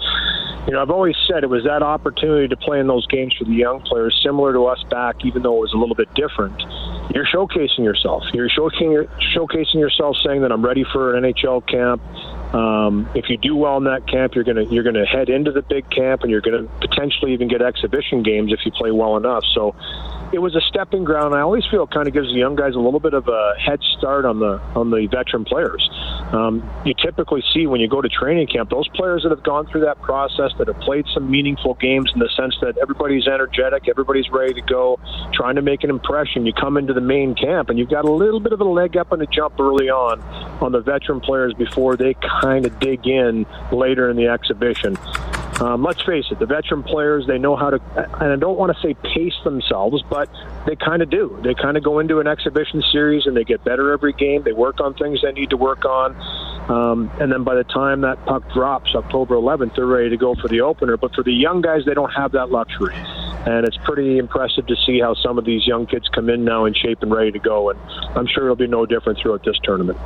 you 0.66 0.72
know 0.72 0.82
I've 0.82 0.90
always 0.90 1.16
said 1.28 1.44
it 1.44 1.50
was 1.50 1.64
that 1.64 1.82
opportunity 1.82 2.48
to 2.48 2.56
play 2.56 2.78
in 2.78 2.86
those 2.86 3.06
games 3.08 3.34
for 3.38 3.44
the 3.44 3.54
young 3.54 3.80
players, 3.80 4.18
similar 4.22 4.52
to 4.52 4.66
us 4.66 4.82
back, 4.90 5.24
even 5.24 5.42
though 5.42 5.56
it 5.56 5.60
was 5.60 5.72
a 5.72 5.78
little 5.78 5.96
bit 5.96 6.12
different 6.14 6.62
you're 7.14 7.26
showcasing 7.26 7.80
yourself. 7.80 8.24
You're 8.32 8.48
showcasing, 8.48 9.08
showcasing 9.36 9.74
yourself 9.74 10.16
saying 10.24 10.42
that 10.42 10.52
I'm 10.52 10.64
ready 10.64 10.84
for 10.92 11.16
an 11.16 11.24
NHL 11.24 11.66
camp. 11.66 12.00
Um, 12.52 13.08
if 13.14 13.30
you 13.30 13.38
do 13.38 13.56
well 13.56 13.78
in 13.78 13.84
that 13.84 14.06
camp, 14.06 14.34
you're 14.34 14.44
gonna 14.44 14.64
you're 14.64 14.84
gonna 14.84 15.06
head 15.06 15.28
into 15.28 15.52
the 15.52 15.62
big 15.62 15.88
camp, 15.90 16.22
and 16.22 16.30
you're 16.30 16.42
gonna 16.42 16.68
potentially 16.80 17.32
even 17.32 17.48
get 17.48 17.62
exhibition 17.62 18.22
games 18.22 18.52
if 18.52 18.60
you 18.64 18.72
play 18.72 18.90
well 18.90 19.16
enough. 19.16 19.44
So 19.54 19.74
it 20.32 20.38
was 20.38 20.56
a 20.56 20.60
stepping 20.62 21.04
ground. 21.04 21.34
I 21.34 21.40
always 21.40 21.64
feel 21.70 21.86
kind 21.86 22.08
of 22.08 22.14
gives 22.14 22.28
the 22.28 22.38
young 22.38 22.56
guys 22.56 22.74
a 22.74 22.78
little 22.78 23.00
bit 23.00 23.12
of 23.12 23.28
a 23.28 23.54
head 23.58 23.80
start 23.98 24.24
on 24.24 24.38
the 24.38 24.60
on 24.74 24.90
the 24.90 25.06
veteran 25.06 25.44
players. 25.44 25.88
Um, 26.32 26.68
you 26.86 26.94
typically 26.94 27.42
see 27.52 27.66
when 27.66 27.80
you 27.80 27.88
go 27.88 28.00
to 28.00 28.08
training 28.08 28.46
camp 28.46 28.70
those 28.70 28.88
players 28.88 29.22
that 29.24 29.30
have 29.30 29.42
gone 29.42 29.66
through 29.66 29.82
that 29.82 30.00
process 30.00 30.52
that 30.58 30.68
have 30.68 30.80
played 30.80 31.04
some 31.12 31.30
meaningful 31.30 31.74
games 31.74 32.10
in 32.14 32.20
the 32.20 32.30
sense 32.34 32.56
that 32.62 32.78
everybody's 32.78 33.26
energetic, 33.26 33.88
everybody's 33.88 34.30
ready 34.30 34.54
to 34.54 34.62
go, 34.62 34.98
trying 35.34 35.56
to 35.56 35.62
make 35.62 35.84
an 35.84 35.90
impression. 35.90 36.46
You 36.46 36.54
come 36.54 36.78
into 36.78 36.94
the 36.94 37.02
main 37.02 37.34
camp 37.34 37.68
and 37.68 37.78
you've 37.78 37.90
got 37.90 38.06
a 38.06 38.12
little 38.12 38.40
bit 38.40 38.52
of 38.52 38.60
a 38.60 38.64
leg 38.64 38.96
up 38.96 39.12
and 39.12 39.20
a 39.20 39.26
jump 39.26 39.60
early 39.60 39.90
on 39.90 40.22
on 40.62 40.72
the 40.72 40.80
veteran 40.80 41.20
players 41.20 41.52
before 41.54 41.96
they 41.96 42.14
kind 42.42 42.66
of 42.66 42.78
dig 42.80 43.06
in 43.06 43.46
later 43.70 44.10
in 44.10 44.16
the 44.16 44.26
exhibition. 44.26 44.98
Um, 45.60 45.84
let's 45.84 46.02
face 46.02 46.24
it, 46.30 46.40
the 46.40 46.46
veteran 46.46 46.82
players, 46.82 47.26
they 47.28 47.38
know 47.38 47.54
how 47.54 47.70
to, 47.70 47.80
and 48.20 48.32
I 48.32 48.36
don't 48.36 48.58
want 48.58 48.76
to 48.76 48.82
say 48.82 48.94
pace 48.94 49.34
themselves, 49.44 50.02
but 50.10 50.28
they 50.66 50.74
kind 50.74 51.02
of 51.02 51.10
do. 51.10 51.38
They 51.44 51.54
kind 51.54 51.76
of 51.76 51.84
go 51.84 52.00
into 52.00 52.18
an 52.18 52.26
exhibition 52.26 52.82
series 52.90 53.26
and 53.26 53.36
they 53.36 53.44
get 53.44 53.62
better 53.62 53.92
every 53.92 54.12
game. 54.12 54.42
They 54.42 54.52
work 54.52 54.80
on 54.80 54.94
things 54.94 55.20
they 55.22 55.30
need 55.30 55.50
to 55.50 55.56
work 55.56 55.84
on. 55.84 56.16
Um, 56.68 57.10
and 57.20 57.30
then 57.30 57.44
by 57.44 57.54
the 57.54 57.64
time 57.64 58.00
that 58.00 58.24
puck 58.26 58.42
drops 58.52 58.94
October 58.94 59.36
11th, 59.36 59.76
they're 59.76 59.86
ready 59.86 60.10
to 60.10 60.16
go 60.16 60.34
for 60.34 60.48
the 60.48 60.62
opener. 60.62 60.96
But 60.96 61.14
for 61.14 61.22
the 61.22 61.32
young 61.32 61.60
guys, 61.60 61.84
they 61.86 61.94
don't 61.94 62.12
have 62.12 62.32
that 62.32 62.50
luxury. 62.50 62.96
And 63.46 63.66
it's 63.66 63.76
pretty 63.84 64.18
impressive 64.18 64.66
to 64.66 64.76
see 64.84 65.00
how 65.00 65.14
some 65.14 65.38
of 65.38 65.44
these 65.44 65.66
young 65.66 65.86
kids 65.86 66.08
come 66.08 66.28
in 66.28 66.44
now 66.44 66.64
in 66.64 66.74
shape 66.74 67.02
and 67.02 67.12
ready 67.12 67.30
to 67.30 67.38
go. 67.38 67.70
And 67.70 67.78
I'm 68.16 68.26
sure 68.26 68.44
it'll 68.44 68.56
be 68.56 68.66
no 68.66 68.86
different 68.86 69.20
throughout 69.20 69.44
this 69.44 69.58
tournament. 69.62 69.98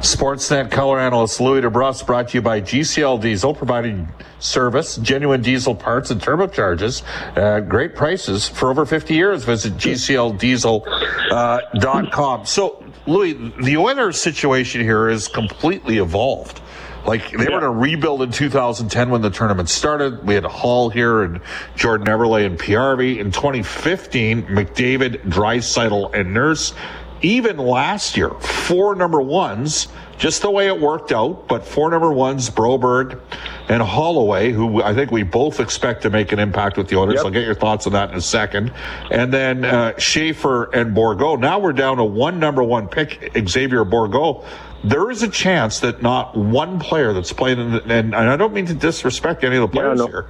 Sportsnet 0.00 0.70
color 0.70 0.98
analyst 0.98 1.42
Louie 1.42 1.60
DeBrusk 1.60 2.06
brought 2.06 2.28
to 2.28 2.38
you 2.38 2.42
by 2.42 2.62
GCL 2.62 3.20
Diesel, 3.20 3.54
providing 3.54 4.08
service, 4.38 4.96
genuine 4.96 5.42
diesel 5.42 5.74
parts 5.74 6.10
and 6.10 6.18
turbocharges, 6.18 7.02
uh, 7.36 7.60
great 7.60 7.94
prices 7.94 8.48
for 8.48 8.70
over 8.70 8.86
50 8.86 9.14
years. 9.14 9.44
Visit 9.44 9.74
GCLDiesel.com. 9.74 12.40
Uh, 12.40 12.44
so, 12.44 12.82
Louie, 13.06 13.52
the 13.62 13.76
Oilers 13.76 14.18
situation 14.18 14.80
here 14.80 15.10
is 15.10 15.28
completely 15.28 15.98
evolved. 15.98 16.62
Like 17.04 17.30
they 17.30 17.44
yeah. 17.44 17.50
were 17.50 17.58
in 17.58 17.64
a 17.64 17.70
rebuild 17.70 18.22
in 18.22 18.30
2010 18.30 19.10
when 19.10 19.22
the 19.22 19.30
tournament 19.30 19.68
started. 19.68 20.26
We 20.26 20.34
had 20.34 20.44
a 20.44 20.50
Hall 20.50 20.90
here 20.90 21.22
and 21.22 21.40
Jordan 21.74 22.06
Eberle 22.06 22.44
and 22.44 22.58
PRV. 22.58 23.18
In 23.18 23.32
2015, 23.32 24.42
McDavid, 24.44 25.22
Draisaitl, 25.24 26.14
and 26.14 26.34
Nurse 26.34 26.74
even 27.22 27.58
last 27.58 28.16
year, 28.16 28.30
four 28.30 28.94
number 28.94 29.20
ones, 29.20 29.88
just 30.18 30.42
the 30.42 30.50
way 30.50 30.66
it 30.66 30.80
worked 30.80 31.12
out, 31.12 31.48
but 31.48 31.64
four 31.64 31.90
number 31.90 32.12
ones, 32.12 32.50
Broberg 32.50 33.20
and 33.68 33.82
Holloway, 33.82 34.52
who 34.52 34.82
I 34.82 34.94
think 34.94 35.10
we 35.10 35.22
both 35.22 35.60
expect 35.60 36.02
to 36.02 36.10
make 36.10 36.32
an 36.32 36.38
impact 36.38 36.76
with 36.76 36.88
the 36.88 36.96
Oilers. 36.96 37.16
Yep. 37.16 37.24
I'll 37.24 37.30
get 37.30 37.44
your 37.44 37.54
thoughts 37.54 37.86
on 37.86 37.94
that 37.94 38.10
in 38.10 38.16
a 38.16 38.20
second. 38.20 38.72
And 39.10 39.32
then 39.32 39.64
uh, 39.64 39.98
Schaefer 39.98 40.64
and 40.74 40.94
Bourgault. 40.94 41.40
Now 41.40 41.58
we're 41.58 41.72
down 41.72 41.96
to 41.98 42.04
one 42.04 42.38
number 42.38 42.62
one 42.62 42.88
pick, 42.88 43.32
Xavier 43.48 43.84
Bourgault. 43.84 44.44
There 44.82 45.10
is 45.10 45.22
a 45.22 45.28
chance 45.28 45.80
that 45.80 46.00
not 46.00 46.36
one 46.36 46.78
player 46.78 47.12
that's 47.12 47.32
playing, 47.32 47.60
in 47.60 47.72
the, 47.72 47.82
and, 47.82 48.14
and 48.14 48.16
I 48.16 48.36
don't 48.36 48.54
mean 48.54 48.66
to 48.66 48.74
disrespect 48.74 49.44
any 49.44 49.56
of 49.56 49.62
the 49.62 49.68
players 49.68 49.98
yeah, 49.98 50.06
no. 50.06 50.10
here 50.10 50.26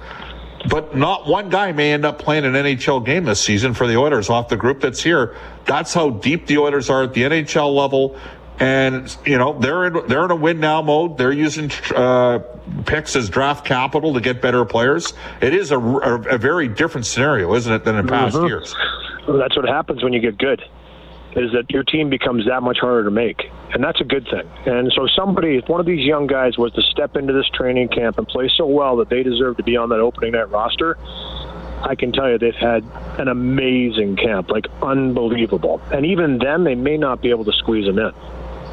but 0.69 0.95
not 0.95 1.27
one 1.27 1.49
guy 1.49 1.71
may 1.71 1.93
end 1.93 2.05
up 2.05 2.19
playing 2.19 2.45
an 2.45 2.53
NHL 2.53 3.05
game 3.05 3.25
this 3.25 3.41
season 3.41 3.73
for 3.73 3.87
the 3.87 3.97
Oilers 3.97 4.29
off 4.29 4.49
the 4.49 4.57
group 4.57 4.81
that's 4.81 5.01
here. 5.01 5.35
That's 5.65 5.93
how 5.93 6.11
deep 6.11 6.47
the 6.47 6.57
Oilers 6.57 6.89
are 6.89 7.03
at 7.03 7.13
the 7.13 7.23
NHL 7.23 7.73
level. 7.75 8.17
And 8.59 9.15
you 9.25 9.39
know 9.39 9.57
they're 9.57 9.85
in 9.85 10.07
they're 10.07 10.23
in 10.23 10.29
a 10.29 10.35
win 10.35 10.59
now 10.59 10.83
mode. 10.83 11.17
They're 11.17 11.31
using 11.31 11.71
uh, 11.95 12.39
picks 12.85 13.15
as 13.15 13.27
draft 13.27 13.65
capital 13.65 14.13
to 14.13 14.21
get 14.21 14.39
better 14.39 14.63
players. 14.65 15.13
It 15.41 15.55
is 15.55 15.71
a, 15.71 15.79
a, 15.79 16.35
a 16.35 16.37
very 16.37 16.67
different 16.67 17.07
scenario, 17.07 17.55
isn't 17.55 17.73
it, 17.73 17.85
than 17.85 17.95
in 17.95 18.07
past 18.07 18.35
mm-hmm. 18.35 18.45
years? 18.45 18.75
Well, 19.27 19.39
that's 19.39 19.55
what 19.55 19.67
happens 19.67 20.03
when 20.03 20.13
you 20.13 20.19
get 20.19 20.37
good 20.37 20.61
is 21.35 21.51
that 21.53 21.69
your 21.69 21.83
team 21.83 22.09
becomes 22.09 22.45
that 22.47 22.61
much 22.61 22.79
harder 22.79 23.05
to 23.05 23.11
make. 23.11 23.49
And 23.73 23.83
that's 23.83 24.01
a 24.01 24.03
good 24.03 24.25
thing. 24.25 24.47
And 24.65 24.91
so 24.95 25.07
somebody, 25.15 25.57
if 25.57 25.69
one 25.69 25.79
of 25.79 25.85
these 25.85 26.05
young 26.05 26.27
guys 26.27 26.57
was 26.57 26.73
to 26.73 26.81
step 26.81 27.15
into 27.15 27.33
this 27.33 27.47
training 27.53 27.87
camp 27.87 28.17
and 28.17 28.27
play 28.27 28.51
so 28.55 28.65
well 28.65 28.97
that 28.97 29.09
they 29.09 29.23
deserve 29.23 29.57
to 29.57 29.63
be 29.63 29.77
on 29.77 29.89
that 29.89 29.99
opening 29.99 30.33
night 30.33 30.49
roster, 30.49 30.97
I 31.83 31.95
can 31.95 32.11
tell 32.11 32.29
you 32.29 32.37
they've 32.37 32.53
had 32.53 32.83
an 33.17 33.27
amazing 33.27 34.17
camp, 34.17 34.49
like 34.49 34.65
unbelievable. 34.81 35.81
And 35.91 36.05
even 36.05 36.37
then, 36.37 36.63
they 36.63 36.75
may 36.75 36.97
not 36.97 37.21
be 37.21 37.29
able 37.29 37.45
to 37.45 37.53
squeeze 37.53 37.85
them 37.85 37.97
in. 37.97 38.11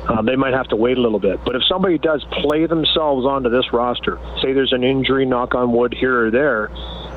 Um, 0.08 0.24
they 0.24 0.36
might 0.36 0.54
have 0.54 0.68
to 0.68 0.76
wait 0.76 0.96
a 0.96 1.00
little 1.00 1.18
bit. 1.18 1.38
But 1.44 1.54
if 1.54 1.62
somebody 1.68 1.98
does 1.98 2.24
play 2.42 2.66
themselves 2.66 3.26
onto 3.26 3.50
this 3.50 3.72
roster, 3.72 4.18
say 4.40 4.52
there's 4.52 4.72
an 4.72 4.82
injury, 4.82 5.26
knock 5.26 5.54
on 5.54 5.72
wood, 5.72 5.94
here 5.94 6.26
or 6.26 6.30
there, 6.30 6.70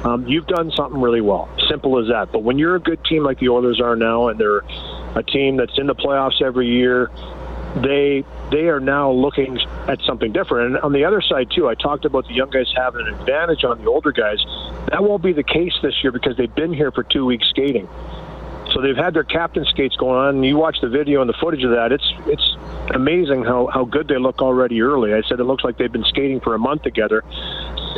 um, 0.06 0.28
you've 0.28 0.48
done 0.48 0.72
something 0.76 1.00
really 1.00 1.22
well. 1.22 1.48
Simple 1.70 2.00
as 2.00 2.08
that. 2.08 2.32
But 2.32 2.44
when 2.44 2.58
you're 2.58 2.76
a 2.76 2.82
good 2.82 3.04
team 3.06 3.24
like 3.24 3.40
the 3.40 3.50
Oilers 3.50 3.80
are 3.80 3.96
now, 3.96 4.28
and 4.28 4.40
they're 4.40 4.62
a 5.16 5.24
team 5.24 5.58
that's 5.58 5.78
in 5.78 5.88
the 5.88 5.96
playoffs 5.96 6.42
every 6.42 6.68
year, 6.68 7.12
they 7.76 8.24
they 8.52 8.68
are 8.68 8.80
now 8.80 9.12
looking 9.12 9.58
at 9.88 10.02
something 10.02 10.32
different. 10.32 10.76
And 10.76 10.78
on 10.84 10.92
the 10.92 11.06
other 11.06 11.22
side 11.22 11.50
too, 11.52 11.70
I 11.70 11.76
talked 11.76 12.06
about 12.06 12.28
the 12.28 12.34
young 12.34 12.50
guys 12.50 12.72
having 12.76 13.08
an 13.08 13.14
advantage 13.14 13.64
on 13.64 13.80
the 13.80 13.90
older 13.90 14.12
guys. 14.12 14.40
That 14.90 15.04
won't 15.04 15.24
be 15.24 15.34
the 15.34 15.44
case 15.44 15.74
this 15.82 15.96
year 16.04 16.12
because 16.12 16.36
they've 16.36 16.54
been 16.54 16.74
here 16.74 16.92
for 16.92 17.04
two 17.04 17.26
weeks 17.26 17.48
skating. 17.50 17.88
So 18.74 18.82
they've 18.82 18.96
had 18.96 19.14
their 19.14 19.24
captain 19.24 19.66
skates 19.66 19.96
going 19.98 20.16
on. 20.16 20.36
And 20.36 20.46
you 20.46 20.58
watch 20.58 20.78
the 20.82 20.90
video 20.90 21.22
and 21.22 21.30
the 21.30 21.38
footage 21.40 21.64
of 21.64 21.72
that. 21.72 21.92
It's 21.92 22.14
it's 22.26 22.58
amazing 22.94 23.44
how 23.44 23.68
how 23.68 23.86
good 23.86 24.08
they 24.08 24.18
look 24.18 24.42
already 24.42 24.82
early. 24.82 25.14
I 25.14 25.22
said 25.28 25.40
it 25.40 25.46
looks 25.46 25.64
like 25.64 25.78
they've 25.78 25.92
been 25.92 26.06
skating 26.06 26.40
for 26.40 26.56
a 26.56 26.60
month 26.60 26.84
together. 26.84 27.24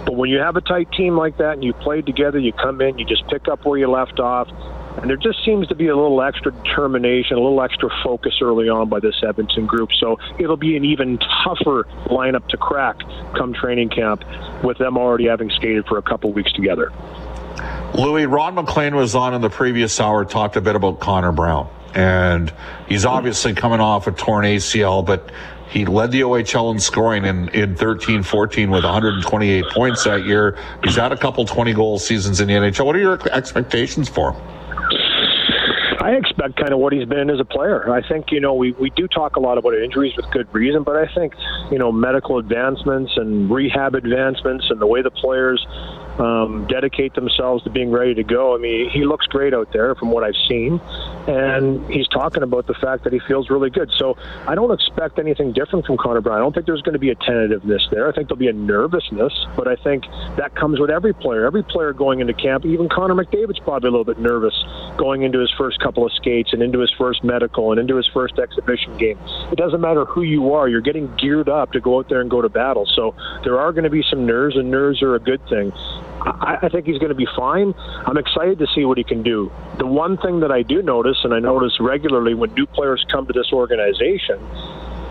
But 0.06 0.16
when 0.16 0.30
you 0.30 0.40
have 0.40 0.56
a 0.56 0.62
tight 0.62 0.92
team 0.92 1.16
like 1.16 1.38
that 1.38 1.54
and 1.54 1.64
you 1.64 1.74
play 1.74 2.02
together, 2.02 2.40
you 2.40 2.54
come 2.54 2.82
in, 2.82 2.98
you 2.98 3.06
just 3.06 3.28
pick 3.28 3.48
up 3.48 3.66
where 3.66 3.78
you 3.78 3.90
left 3.90 4.20
off. 4.20 4.50
And 4.98 5.10
there 5.10 5.18
just 5.18 5.44
seems 5.44 5.68
to 5.68 5.76
be 5.76 5.88
a 5.88 5.96
little 5.96 6.22
extra 6.22 6.52
determination, 6.52 7.38
a 7.38 7.42
little 7.42 7.62
extra 7.62 7.90
focus 8.04 8.36
early 8.42 8.70
on 8.70 8.90
by 8.90 9.00
this 9.00 9.16
Edmonton 9.28 9.66
group. 9.66 9.90
So 10.00 10.18
it'll 10.40 10.58
be 10.58 10.78
an 10.78 10.86
even 10.86 11.18
tougher 11.44 11.88
lineup 12.06 12.48
to 12.50 12.58
crack 12.58 13.00
come 13.36 13.54
training 13.54 13.90
camp 13.90 14.24
with 14.64 14.78
them 14.78 14.98
already 14.98 15.26
having 15.26 15.50
skated 15.50 15.86
for 15.88 15.98
a 15.98 16.02
couple 16.02 16.32
weeks 16.32 16.52
together. 16.54 16.92
Louie, 17.96 18.26
Ron 18.26 18.56
MacLean 18.56 18.96
was 18.96 19.14
on 19.14 19.34
in 19.34 19.42
the 19.42 19.50
previous 19.50 20.00
hour, 20.00 20.26
talked 20.26 20.56
a 20.56 20.62
bit 20.62 20.76
about 20.76 21.00
Connor 21.00 21.32
Brown. 21.32 21.70
And 21.94 22.52
he's 22.88 23.06
obviously 23.06 23.54
coming 23.54 23.80
off 23.80 24.08
a 24.08 24.12
torn 24.12 24.46
ACL, 24.46 25.06
but 25.06 25.32
he 25.70 25.86
led 25.86 26.12
the 26.12 26.22
OHL 26.22 26.72
in 26.72 26.80
scoring 26.80 27.26
in, 27.26 27.50
in 27.50 27.76
13 27.76 28.24
14 28.24 28.72
with 28.72 28.84
128 28.84 29.66
points 29.66 30.04
that 30.04 30.26
year. 30.26 30.58
He's 30.84 30.96
had 30.96 31.12
a 31.12 31.18
couple 31.18 31.46
20 31.46 31.74
goal 31.74 32.00
seasons 32.00 32.40
in 32.40 32.48
the 32.48 32.54
NHL. 32.54 32.86
What 32.86 32.96
are 32.96 33.00
your 33.00 33.20
expectations 33.32 34.10
for 34.10 34.34
him? 34.34 34.42
Kind 36.58 36.74
of 36.74 36.80
what 36.80 36.92
he's 36.92 37.06
been 37.06 37.30
as 37.30 37.40
a 37.40 37.46
player. 37.46 37.90
I 37.90 38.06
think, 38.06 38.26
you 38.32 38.42
know, 38.42 38.54
we, 38.54 38.74
we 38.74 38.90
do 38.90 39.08
talk 39.08 39.38
a 39.38 39.40
lot 39.40 39.58
about 39.58 39.76
injuries 39.76 40.12
with 40.18 40.26
good 40.32 40.54
reason, 40.54 40.84
but 40.84 40.98
I 40.98 41.08
think, 41.16 41.34
you 41.72 41.80
know, 41.80 41.90
medical 41.90 42.38
advancements 42.38 43.14
and 43.16 43.50
rehab 43.50 43.96
advancements 43.96 44.66
and 44.70 44.82
the 44.82 44.88
way 44.88 45.02
the 45.02 45.12
players 45.12 45.66
um, 46.20 46.68
dedicate 46.68 47.14
themselves 47.14 47.64
to 47.64 47.70
being 47.70 47.92
ready 47.92 48.14
to 48.16 48.24
go. 48.24 48.56
I 48.56 48.58
mean, 48.58 48.90
he 48.90 49.06
looks 49.06 49.26
great 49.28 49.54
out 49.54 49.72
there 49.74 49.96
from 49.96 50.12
what 50.12 50.24
I've 50.24 50.36
seen, 50.48 50.80
and 51.28 51.86
he's 51.92 52.08
talking 52.08 52.44
about 52.44 52.68
the 52.68 52.74
fact 52.76 53.04
that 53.06 53.14
he 53.14 53.20
feels 53.20 53.50
really 53.50 53.70
good. 53.70 53.92
So 53.98 54.18
I 54.48 54.56
don't 54.56 54.72
expect 54.72 55.20
anything 55.20 55.54
different 55.54 55.86
from 55.86 55.98
Connor 55.98 56.22
Brown. 56.22 56.38
I 56.38 56.40
don't 56.40 56.54
think 56.54 56.66
there's 56.66 56.82
going 56.82 56.94
to 56.94 57.00
be 57.00 57.10
a 57.10 57.16
tentativeness 57.16 57.88
there. 57.92 58.08
I 58.08 58.12
think 58.12 58.28
there'll 58.28 58.38
be 58.38 58.48
a 58.48 58.54
nervousness, 58.54 59.34
but 59.56 59.68
I 59.68 59.76
think 59.76 60.06
that 60.38 60.56
comes 60.56 60.80
with 60.80 60.90
every 60.90 61.14
player. 61.14 61.46
Every 61.46 61.64
player 61.64 61.94
going 61.94 62.20
into 62.20 62.34
camp, 62.34 62.66
even 62.66 62.90
Connor 62.90 63.16
McDavid's 63.16 63.60
probably 63.60 63.88
a 63.88 63.92
little 63.92 64.06
bit 64.06 64.20
nervous 64.20 64.54
going 64.98 65.24
into 65.24 65.40
his 65.40 65.52
first 65.58 65.80
couple 65.80 66.06
of 66.06 66.12
skates 66.14 66.54
and 66.54 66.62
into 66.62 66.80
his 66.80 66.92
first 66.98 67.24
medical 67.24 67.72
and 67.72 67.80
into 67.80 67.96
his 67.96 68.08
first 68.14 68.38
exhibition 68.40 68.98
game. 68.98 69.18
It 69.52 69.58
doesn't 69.58 69.82
matter 69.82 70.06
who 70.06 70.22
you 70.22 70.54
are, 70.54 70.68
you're 70.68 70.82
getting 70.82 71.14
geared 71.16 71.50
up 71.50 71.72
to 71.74 71.80
go 71.80 72.00
out 72.00 72.10
there 72.10 72.22
and 72.22 72.30
go 72.30 72.42
to 72.42 72.50
battle. 72.50 72.86
So 72.86 73.16
there 73.44 73.60
are 73.60 73.72
going 73.72 73.84
to 73.84 73.90
be 73.90 74.04
some 74.10 74.26
nerves, 74.26 74.56
and 74.56 74.70
nerves 74.70 75.02
are 75.02 75.16
a 75.16 75.20
good 75.20 75.42
thing. 75.50 75.72
I, 76.26 76.58
I 76.64 76.70
think 76.70 76.86
he's 76.86 76.98
going 76.98 77.10
to 77.10 77.16
be 77.16 77.28
fine. 77.36 77.74
I'm 78.06 78.18
excited 78.18 78.60
to 78.60 78.68
see 78.74 78.86
what 78.86 78.98
he 78.98 79.04
can 79.04 79.24
do. 79.24 79.52
The 79.78 79.88
one 79.88 80.18
thing 80.18 80.40
that 80.42 80.52
I 80.52 80.62
do 80.62 80.82
notice, 80.82 81.18
and 81.24 81.34
I 81.34 81.40
notice 81.40 81.78
regularly 81.80 82.34
when 82.34 82.54
new 82.54 82.66
players 82.66 83.06
come 83.12 83.28
to 83.28 83.34
this 83.34 83.52
organization, 83.52 84.40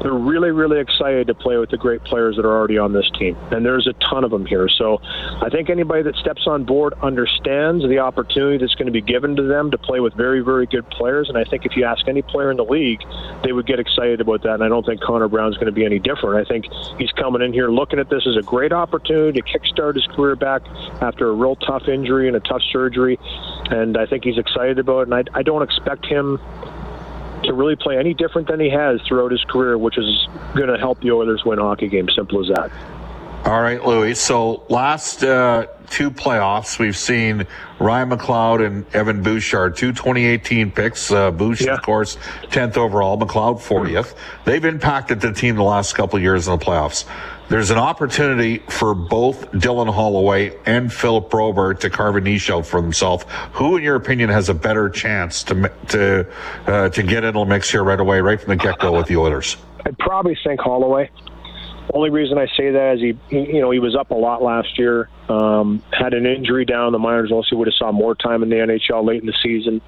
they're 0.02 0.12
really, 0.12 0.50
really 0.50 0.80
excited 0.80 1.28
to 1.28 1.35
play 1.35 1.56
with 1.56 1.71
the 1.71 1.76
great 1.76 2.02
players 2.04 2.37
that 2.37 2.44
are 2.44 2.56
already 2.56 2.78
on 2.78 2.92
this 2.92 3.09
team. 3.18 3.37
And 3.50 3.64
there's 3.64 3.87
a 3.87 3.92
ton 4.11 4.25
of 4.25 4.30
them 4.30 4.44
here. 4.44 4.68
So 4.68 5.00
I 5.02 5.49
think 5.49 5.71
anybody 5.71 6.02
that 6.02 6.16
steps 6.16 6.47
on 6.47 6.64
board 6.64 6.94
understands 7.02 7.85
the 7.87 7.99
opportunity 8.00 8.59
that's 8.59 8.75
going 8.75 8.87
to 8.87 8.92
be 8.92 9.00
given 9.00 9.37
to 9.37 9.42
them 9.42 9.71
to 9.71 9.78
play 9.78 10.00
with 10.00 10.14
very, 10.14 10.40
very 10.40 10.66
good 10.66 10.88
players. 10.90 11.28
And 11.28 11.38
I 11.38 11.44
think 11.44 11.64
if 11.64 11.76
you 11.76 11.85
ask 11.85 12.09
any 12.09 12.23
player 12.23 12.50
in 12.50 12.56
the 12.56 12.64
league, 12.64 13.00
they 13.44 13.52
would 13.52 13.66
get 13.66 13.78
excited 13.78 14.21
about 14.21 14.42
that. 14.42 14.54
And 14.54 14.64
I 14.64 14.68
don't 14.68 14.85
think 14.85 15.00
Connor 15.00 15.28
Brown's 15.28 15.56
going 15.56 15.66
to 15.66 15.73
be 15.73 15.85
any 15.85 15.99
different. 15.99 16.37
I 16.37 16.49
think 16.49 16.66
he's 16.99 17.12
coming 17.12 17.42
in 17.42 17.52
here 17.52 17.71
looking 17.71 17.99
at 17.99 18.11
this 18.11 18.26
as 18.26 18.37
a 18.37 18.42
great 18.42 18.73
opportunity 18.73 19.40
to 19.40 19.47
kickstart 19.47 19.94
his 19.94 20.06
career 20.09 20.37
back 20.37 20.62
after 21.00 21.28
a 21.28 21.32
real 21.32 21.56
tough 21.56 21.88
injury 21.88 22.26
and 22.26 22.37
a 22.37 22.40
tough 22.40 22.62
surgery. 22.73 23.18
And 23.71 23.97
I 23.97 24.06
think 24.06 24.25
he's 24.25 24.38
excited 24.38 24.78
about 24.78 25.00
it. 25.00 25.12
And 25.12 25.14
I, 25.14 25.38
I 25.38 25.42
don't 25.42 25.62
expect 25.62 26.06
him 26.06 26.40
to 27.44 27.52
really 27.52 27.76
play 27.76 27.99
any 27.99 28.14
different 28.14 28.49
than 28.49 28.61
he 28.61 28.70
has 28.70 29.00
throughout 29.06 29.30
his 29.30 29.42
career, 29.44 29.76
which 29.78 29.99
is 29.99 30.28
going 30.54 30.68
to 30.68 30.78
help 30.78 31.00
the 31.00 31.11
Oilers 31.11 31.44
win 31.44 31.58
hockey 31.58 31.88
games. 31.88 32.14
Simple 32.14 32.40
as 32.42 32.49
that. 32.54 32.70
All 33.44 33.61
right, 33.61 33.84
Louie. 33.84 34.14
So 34.14 34.64
last 34.68 35.25
uh, 35.25 35.66
two 35.92 36.11
playoffs, 36.11 36.78
we've 36.78 36.96
seen 36.96 37.46
Ryan 37.78 38.11
McLeod 38.11 38.66
and 38.66 38.87
Evan 38.94 39.22
Bouchard, 39.22 39.76
two 39.76 39.92
2018 39.92 40.72
picks. 40.72 41.12
Uh, 41.12 41.30
Bouch, 41.30 41.61
yeah. 41.61 41.75
of 41.75 41.82
course, 41.82 42.16
10th 42.44 42.76
overall. 42.76 43.18
McLeod, 43.18 43.61
40th. 43.61 44.14
They've 44.44 44.64
impacted 44.64 45.20
the 45.20 45.32
team 45.32 45.56
the 45.56 45.62
last 45.62 45.92
couple 45.92 46.16
of 46.16 46.22
years 46.22 46.49
in 46.49 46.58
the 46.58 46.64
playoffs. 46.64 47.04
There's 47.49 47.70
an 47.70 47.78
opportunity 47.78 48.58
for 48.70 48.94
both 48.94 49.52
Dylan 49.52 49.92
Holloway 49.92 50.56
and 50.64 50.90
Philip 50.90 51.28
Broberg 51.28 51.80
to 51.80 51.90
carve 51.90 52.16
a 52.16 52.20
niche 52.22 52.49
out 52.50 52.64
for 52.64 52.80
themselves. 52.80 53.26
Who, 53.52 53.76
in 53.76 53.82
your 53.82 53.96
opinion, 53.96 54.30
has 54.30 54.49
a 54.49 54.54
better 54.54 54.88
chance 54.88 55.42
to 55.44 55.70
to 55.88 56.26
uh, 56.66 56.88
to 56.88 57.02
get 57.02 57.25
into 57.25 57.40
the 57.40 57.44
mix 57.44 57.70
here 57.70 57.84
right 57.84 58.00
away, 58.00 58.22
right 58.22 58.40
from 58.40 58.49
the 58.49 58.56
get 58.56 58.78
go 58.78 58.96
with 58.96 59.06
the 59.06 59.18
Oilers? 59.18 59.58
I'd 59.84 59.99
probably 59.99 60.38
think 60.42 60.61
Holloway. 60.61 61.11
Only 61.93 62.11
reason 62.11 62.39
I 62.39 62.47
say 62.57 62.71
that 62.71 62.95
is 62.95 63.01
he, 63.01 63.19
he 63.29 63.55
you 63.55 63.61
know, 63.61 63.71
he 63.71 63.79
was 63.79 63.97
up 63.97 64.11
a 64.11 64.15
lot 64.15 64.43
last 64.43 64.79
year. 64.79 65.09
Um, 65.29 65.83
had 65.93 66.15
an 66.15 66.27
injury 66.27 66.65
down 66.65 66.93
the 66.93 66.99
minors. 66.99 67.33
Also, 67.33 67.57
would 67.57 67.69
have 67.69 67.75
saw 67.75 67.93
more 67.93 68.15
time 68.15 68.43
in 68.43 68.49
the 68.49 68.57
NHL 68.57 69.05
late 69.05 69.21
in 69.21 69.27
the 69.27 69.37
season. 69.43 69.81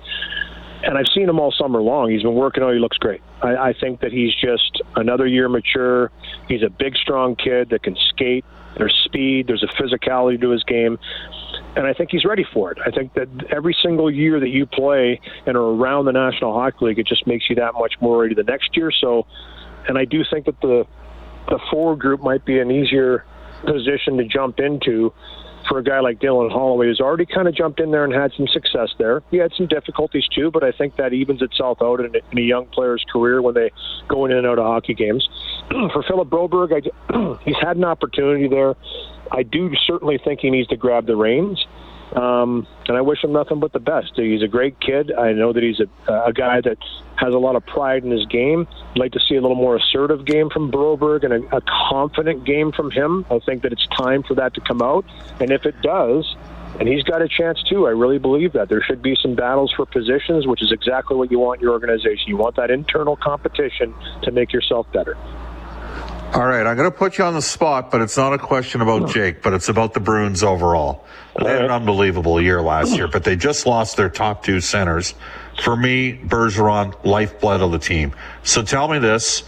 And 0.83 0.99
I've 0.99 1.09
seen 1.15 1.29
him 1.29 1.41
all 1.41 1.53
summer 1.53 1.81
long. 1.81 2.11
He's 2.11 2.23
been 2.23 2.35
working 2.35 2.63
out. 2.63 2.73
He 2.73 2.79
looks 2.79 2.99
great. 2.99 3.23
I, 3.43 3.57
I 3.57 3.73
think 3.73 4.01
that 4.01 4.13
he's 4.13 4.35
just 4.35 4.83
another 4.97 5.27
year 5.27 5.49
mature. 5.49 6.11
He's 6.47 6.63
a 6.63 6.69
big, 6.69 6.97
strong 6.97 7.37
kid 7.37 7.71
that 7.71 7.83
can 7.83 7.97
skate. 8.11 8.45
There's 8.77 8.95
speed. 9.05 9.47
There's 9.47 9.63
a 9.63 9.83
physicality 9.83 10.39
to 10.41 10.51
his 10.51 10.63
game 10.65 10.99
and 11.77 11.87
I 11.87 11.93
think 11.93 12.11
he's 12.11 12.25
ready 12.25 12.45
for 12.53 12.71
it. 12.71 12.79
I 12.85 12.91
think 12.91 13.15
that 13.15 13.29
every 13.51 13.77
single 13.83 14.11
year 14.11 14.39
that 14.39 14.49
you 14.49 14.67
play 14.67 15.21
and 15.47 15.57
are 15.57 15.63
around 15.63 16.05
the 16.05 16.13
National 16.13 16.53
Hockey 16.53 16.87
League, 16.87 16.99
it 16.99 17.07
just 17.07 17.27
makes 17.27 17.49
you 17.51 17.57
that 17.57 17.75
much 17.75 17.95
more 18.01 18.23
ready 18.23 18.35
the 18.35 18.45
next 18.45 18.77
year. 18.77 18.93
So, 18.93 19.27
and 19.89 19.99
I 19.99 20.05
do 20.05 20.23
think 20.31 20.47
that 20.47 20.61
the 20.61 20.87
the 21.49 21.59
forward 21.71 22.01
group 22.01 22.23
might 22.23 22.45
be 22.45 22.59
an 22.59 22.71
easier 22.71 23.25
position 23.65 24.17
to 24.19 24.25
jump 24.25 24.61
into 24.61 25.13
for 25.69 25.79
a 25.79 25.83
guy 25.83 26.01
like 26.01 26.21
Dylan 26.21 26.51
Holloway, 26.51 26.87
who's 26.87 27.01
already 27.01 27.27
kind 27.27 27.49
of 27.49 27.55
jumped 27.55 27.81
in 27.81 27.91
there 27.91 28.05
and 28.05 28.13
had 28.13 28.33
some 28.37 28.47
success 28.47 28.91
there. 28.99 29.23
He 29.31 29.39
had 29.39 29.53
some 29.57 29.67
difficulties 29.67 30.27
too, 30.29 30.51
but 30.51 30.63
I 30.63 30.73
think 30.73 30.97
that 30.97 31.13
evens 31.13 31.43
itself 31.43 31.79
out 31.83 32.01
in 32.01 32.15
a, 32.15 32.19
in 32.33 32.39
a 32.39 32.43
young 32.43 32.67
player's 32.67 33.05
career 33.11 33.41
when 33.41 33.55
they 33.55 33.71
go 34.09 34.25
in 34.27 34.33
and 34.33 34.47
out 34.47 34.59
of 34.59 34.65
hockey 34.65 34.95
games. 34.95 35.29
for 35.93 36.03
Philip 36.03 36.29
Broberg, 36.29 36.73
I, 36.73 37.39
he's 37.45 37.57
had 37.63 37.77
an 37.77 37.85
opportunity 37.85 38.49
there. 38.49 38.75
I 39.33 39.43
do 39.43 39.71
certainly 39.87 40.19
think 40.23 40.41
he 40.41 40.51
needs 40.51 40.69
to 40.69 40.77
grab 40.77 41.07
the 41.07 41.17
reins. 41.17 41.65
Um, 42.15 42.67
and 42.87 42.97
I 42.97 43.01
wish 43.01 43.25
him 43.25 43.33
nothing 43.33 43.59
but 43.59 43.73
the 43.73 43.81
best. 43.81 44.13
He's 44.15 44.43
a 44.43 44.49
great 44.49 44.79
kid. 44.81 45.13
I 45.13 45.33
know 45.33 45.53
that 45.53 45.63
he's 45.63 45.81
a, 45.81 46.13
a 46.13 46.33
guy 46.33 46.61
that 46.61 46.79
has 47.17 47.35
a 47.35 47.39
lot 47.39 47.57
of 47.57 47.67
pride 47.67 48.05
in 48.05 48.11
his 48.11 48.25
game. 48.27 48.69
I'd 48.93 48.99
like 48.99 49.13
to 49.13 49.21
see 49.21 49.35
a 49.35 49.41
little 49.41 49.57
more 49.57 49.77
assertive 49.77 50.25
game 50.25 50.49
from 50.51 50.71
Broberg 50.71 51.25
and 51.25 51.33
a, 51.33 51.57
a 51.57 51.61
confident 51.61 52.45
game 52.45 52.73
from 52.73 52.91
him. 52.91 53.27
I 53.31 53.41
think 53.41 53.63
that 53.63 53.73
it's 53.73 53.87
time 53.89 54.23
for 54.23 54.35
that 54.35 54.55
to 54.55 54.61
come 54.61 54.81
out. 54.81 55.05
And 55.41 55.51
if 55.51 55.67
it 55.67 55.81
does, 55.83 56.37
and 56.79 56.89
he's 56.89 57.05
got 57.05 57.23
a 57.23 57.29
chance 57.29 57.63
too. 57.63 57.87
I 57.87 57.91
really 57.91 58.19
believe 58.19 58.53
that 58.53 58.69
there 58.69 58.83
should 58.83 59.01
be 59.01 59.17
some 59.21 59.35
battles 59.35 59.73
for 59.73 59.87
positions, 59.87 60.47
which 60.47 60.63
is 60.63 60.73
exactly 60.73 61.17
what 61.17 61.31
you 61.31 61.39
want 61.39 61.61
in 61.61 61.63
your 61.63 61.73
organization. 61.73 62.29
You 62.29 62.37
want 62.37 62.57
that 62.57 62.71
internal 62.71 63.17
competition 63.17 63.95
to 64.23 64.33
make 64.33 64.53
yourself 64.53 64.91
better. 64.93 65.17
All 66.35 66.45
right, 66.45 66.67
I'm 66.67 66.77
going 66.77 66.91
to 66.91 66.97
put 66.97 67.17
you 67.17 67.23
on 67.23 67.35
the 67.35 67.41
spot, 67.41 67.93
but 67.93 68.01
it's 68.01 68.17
not 68.17 68.33
a 68.33 68.39
question 68.39 68.81
about 68.81 69.09
Jake, 69.09 69.41
but 69.41 69.53
it's 69.53 69.69
about 69.69 69.95
the 69.95 70.01
Bruins 70.01 70.43
overall. 70.43 71.05
They 71.41 71.49
had 71.49 71.67
an 71.67 71.71
unbelievable 71.71 72.41
year 72.41 72.61
last 72.61 72.97
year, 72.97 73.07
but 73.07 73.23
they 73.23 73.37
just 73.37 73.67
lost 73.67 73.97
their 73.97 74.11
top 74.11 74.43
two 74.43 74.61
centers. 74.61 75.15
For 75.63 75.77
me, 75.77 76.19
Bergeron, 76.19 76.93
lifeblood 77.05 77.61
of 77.61 77.71
the 77.71 77.79
team. 77.79 78.17
So 78.43 78.65
tell 78.65 78.89
me 78.89 78.99
this. 78.99 79.45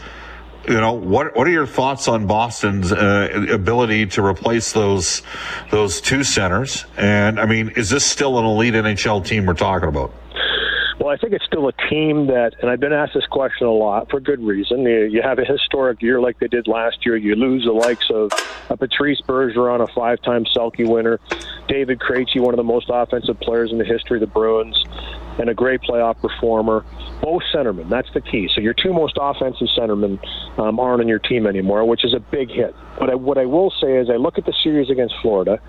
You 0.68 0.74
know 0.74 0.92
what? 0.92 1.36
What 1.36 1.48
are 1.48 1.50
your 1.50 1.66
thoughts 1.66 2.06
on 2.06 2.28
Boston's 2.28 2.92
uh, 2.92 3.46
ability 3.50 4.06
to 4.06 4.24
replace 4.24 4.72
those 4.72 5.22
those 5.70 6.00
two 6.00 6.22
centers? 6.22 6.84
And 6.96 7.40
I 7.40 7.46
mean, 7.46 7.70
is 7.70 7.90
this 7.90 8.04
still 8.04 8.38
an 8.38 8.44
elite 8.44 8.74
NHL 8.74 9.24
team 9.24 9.46
we're 9.46 9.54
talking 9.54 9.88
about? 9.88 10.12
Well, 11.06 11.14
I 11.14 11.18
think 11.18 11.34
it's 11.34 11.44
still 11.44 11.68
a 11.68 11.72
team 11.88 12.26
that, 12.26 12.56
and 12.60 12.68
I've 12.68 12.80
been 12.80 12.92
asked 12.92 13.14
this 13.14 13.26
question 13.26 13.68
a 13.68 13.72
lot 13.72 14.10
for 14.10 14.18
good 14.18 14.42
reason. 14.42 14.80
You, 14.80 15.04
you 15.04 15.22
have 15.22 15.38
a 15.38 15.44
historic 15.44 16.02
year 16.02 16.20
like 16.20 16.40
they 16.40 16.48
did 16.48 16.66
last 16.66 17.06
year. 17.06 17.16
You 17.16 17.36
lose 17.36 17.64
the 17.64 17.70
likes 17.70 18.10
of 18.10 18.32
a 18.70 18.76
Patrice 18.76 19.20
Bergeron, 19.20 19.80
a 19.80 19.86
five-time 19.94 20.46
Selke 20.46 20.84
winner, 20.84 21.20
David 21.68 22.00
Krejci, 22.00 22.40
one 22.40 22.54
of 22.54 22.56
the 22.56 22.64
most 22.64 22.90
offensive 22.92 23.38
players 23.38 23.70
in 23.70 23.78
the 23.78 23.84
history 23.84 24.16
of 24.16 24.20
the 24.22 24.26
Bruins, 24.26 24.76
and 25.38 25.48
a 25.48 25.54
great 25.54 25.80
playoff 25.82 26.20
performer. 26.20 26.84
Both 27.22 27.44
centermen. 27.54 27.88
That's 27.88 28.12
the 28.12 28.20
key. 28.20 28.50
So 28.52 28.60
your 28.60 28.74
two 28.74 28.92
most 28.92 29.16
offensive 29.20 29.68
centermen 29.78 30.18
um, 30.58 30.80
aren't 30.80 31.02
on 31.02 31.06
your 31.06 31.20
team 31.20 31.46
anymore, 31.46 31.84
which 31.84 32.04
is 32.04 32.14
a 32.14 32.20
big 32.20 32.50
hit. 32.50 32.74
But 32.98 33.10
I, 33.10 33.14
what 33.14 33.38
I 33.38 33.44
will 33.44 33.72
say 33.80 33.96
is, 33.96 34.10
I 34.10 34.16
look 34.16 34.38
at 34.38 34.44
the 34.44 34.54
series 34.64 34.90
against 34.90 35.14
Florida, 35.22 35.60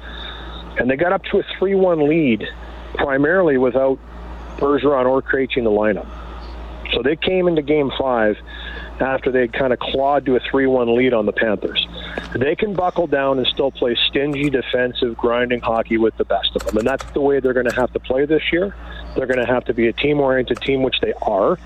and 0.80 0.90
they 0.90 0.96
got 0.96 1.14
up 1.14 1.24
to 1.26 1.38
a 1.38 1.44
three-one 1.60 2.10
lead, 2.10 2.44
primarily 2.96 3.60
without 3.60 4.00
Bergeron 4.58 5.06
or 5.06 5.22
Krejci 5.22 5.58
in 5.58 5.64
the 5.64 5.72
lineup. 5.72 6.08
So 6.94 7.02
they 7.02 7.16
came 7.16 7.48
into 7.48 7.62
game 7.62 7.92
five 7.98 8.38
after 9.00 9.32
they 9.32 9.48
kind 9.48 9.74
of 9.74 9.80
clawed 9.80 10.26
to 10.26 10.36
a 10.36 10.40
3 10.40 10.68
1 10.68 10.96
lead 10.96 11.14
on 11.14 11.26
the 11.26 11.34
Panthers. 11.34 11.86
They 12.36 12.56
can 12.56 12.74
buckle 12.74 13.08
down 13.08 13.38
and 13.38 13.48
still 13.48 13.72
play 13.72 13.98
stingy, 14.08 14.50
defensive, 14.50 15.18
grinding 15.18 15.62
hockey 15.62 15.98
with 15.98 16.16
the 16.18 16.26
best 16.26 16.56
of 16.56 16.66
them. 16.66 16.78
And 16.78 16.88
that's 16.88 17.06
the 17.12 17.22
way 17.22 17.40
they're 17.40 17.54
going 17.54 17.70
to 17.70 17.76
have 17.76 17.92
to 17.94 18.00
play 18.00 18.26
this 18.26 18.52
year. 18.52 18.76
They're 19.16 19.28
going 19.28 19.40
to 19.40 19.52
have 19.52 19.66
to 19.66 19.74
be 19.74 19.88
a 19.88 19.94
team 19.94 20.20
oriented 20.20 20.62
team, 20.62 20.84
which 20.84 21.00
they 21.02 21.14
are. 21.22 21.58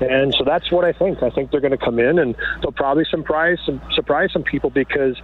And 0.00 0.34
so 0.34 0.44
that's 0.44 0.70
what 0.70 0.84
I 0.84 0.92
think. 0.92 1.22
I 1.22 1.30
think 1.30 1.50
they're 1.50 1.60
going 1.60 1.76
to 1.76 1.84
come 1.84 1.98
in 1.98 2.18
and 2.18 2.36
they'll 2.62 2.72
probably 2.72 3.04
surprise 3.04 3.58
some 3.66 3.80
surprise 3.94 4.32
some 4.32 4.44
people 4.44 4.70
because 4.70 5.16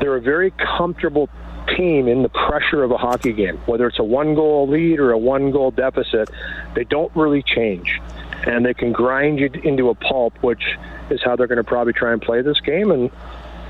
they're 0.00 0.16
a 0.16 0.20
very 0.20 0.50
comfortable 0.52 1.28
team 1.76 2.08
in 2.08 2.22
the 2.22 2.28
pressure 2.28 2.82
of 2.82 2.90
a 2.90 2.96
hockey 2.96 3.32
game, 3.32 3.56
whether 3.66 3.86
it's 3.86 3.98
a 3.98 4.04
one 4.04 4.34
goal 4.34 4.68
lead 4.68 4.98
or 4.98 5.12
a 5.12 5.18
one 5.18 5.50
goal 5.50 5.70
deficit, 5.70 6.30
they 6.74 6.84
don't 6.84 7.14
really 7.14 7.42
change. 7.42 8.00
And 8.46 8.64
they 8.64 8.74
can 8.74 8.92
grind 8.92 9.38
you 9.38 9.50
into 9.62 9.88
a 9.88 9.94
pulp, 9.94 10.34
which 10.42 10.62
is 11.10 11.20
how 11.24 11.36
they're 11.36 11.46
going 11.46 11.56
to 11.56 11.64
probably 11.64 11.92
try 11.92 12.12
and 12.12 12.20
play 12.20 12.42
this 12.42 12.60
game. 12.60 12.90
And 12.90 13.10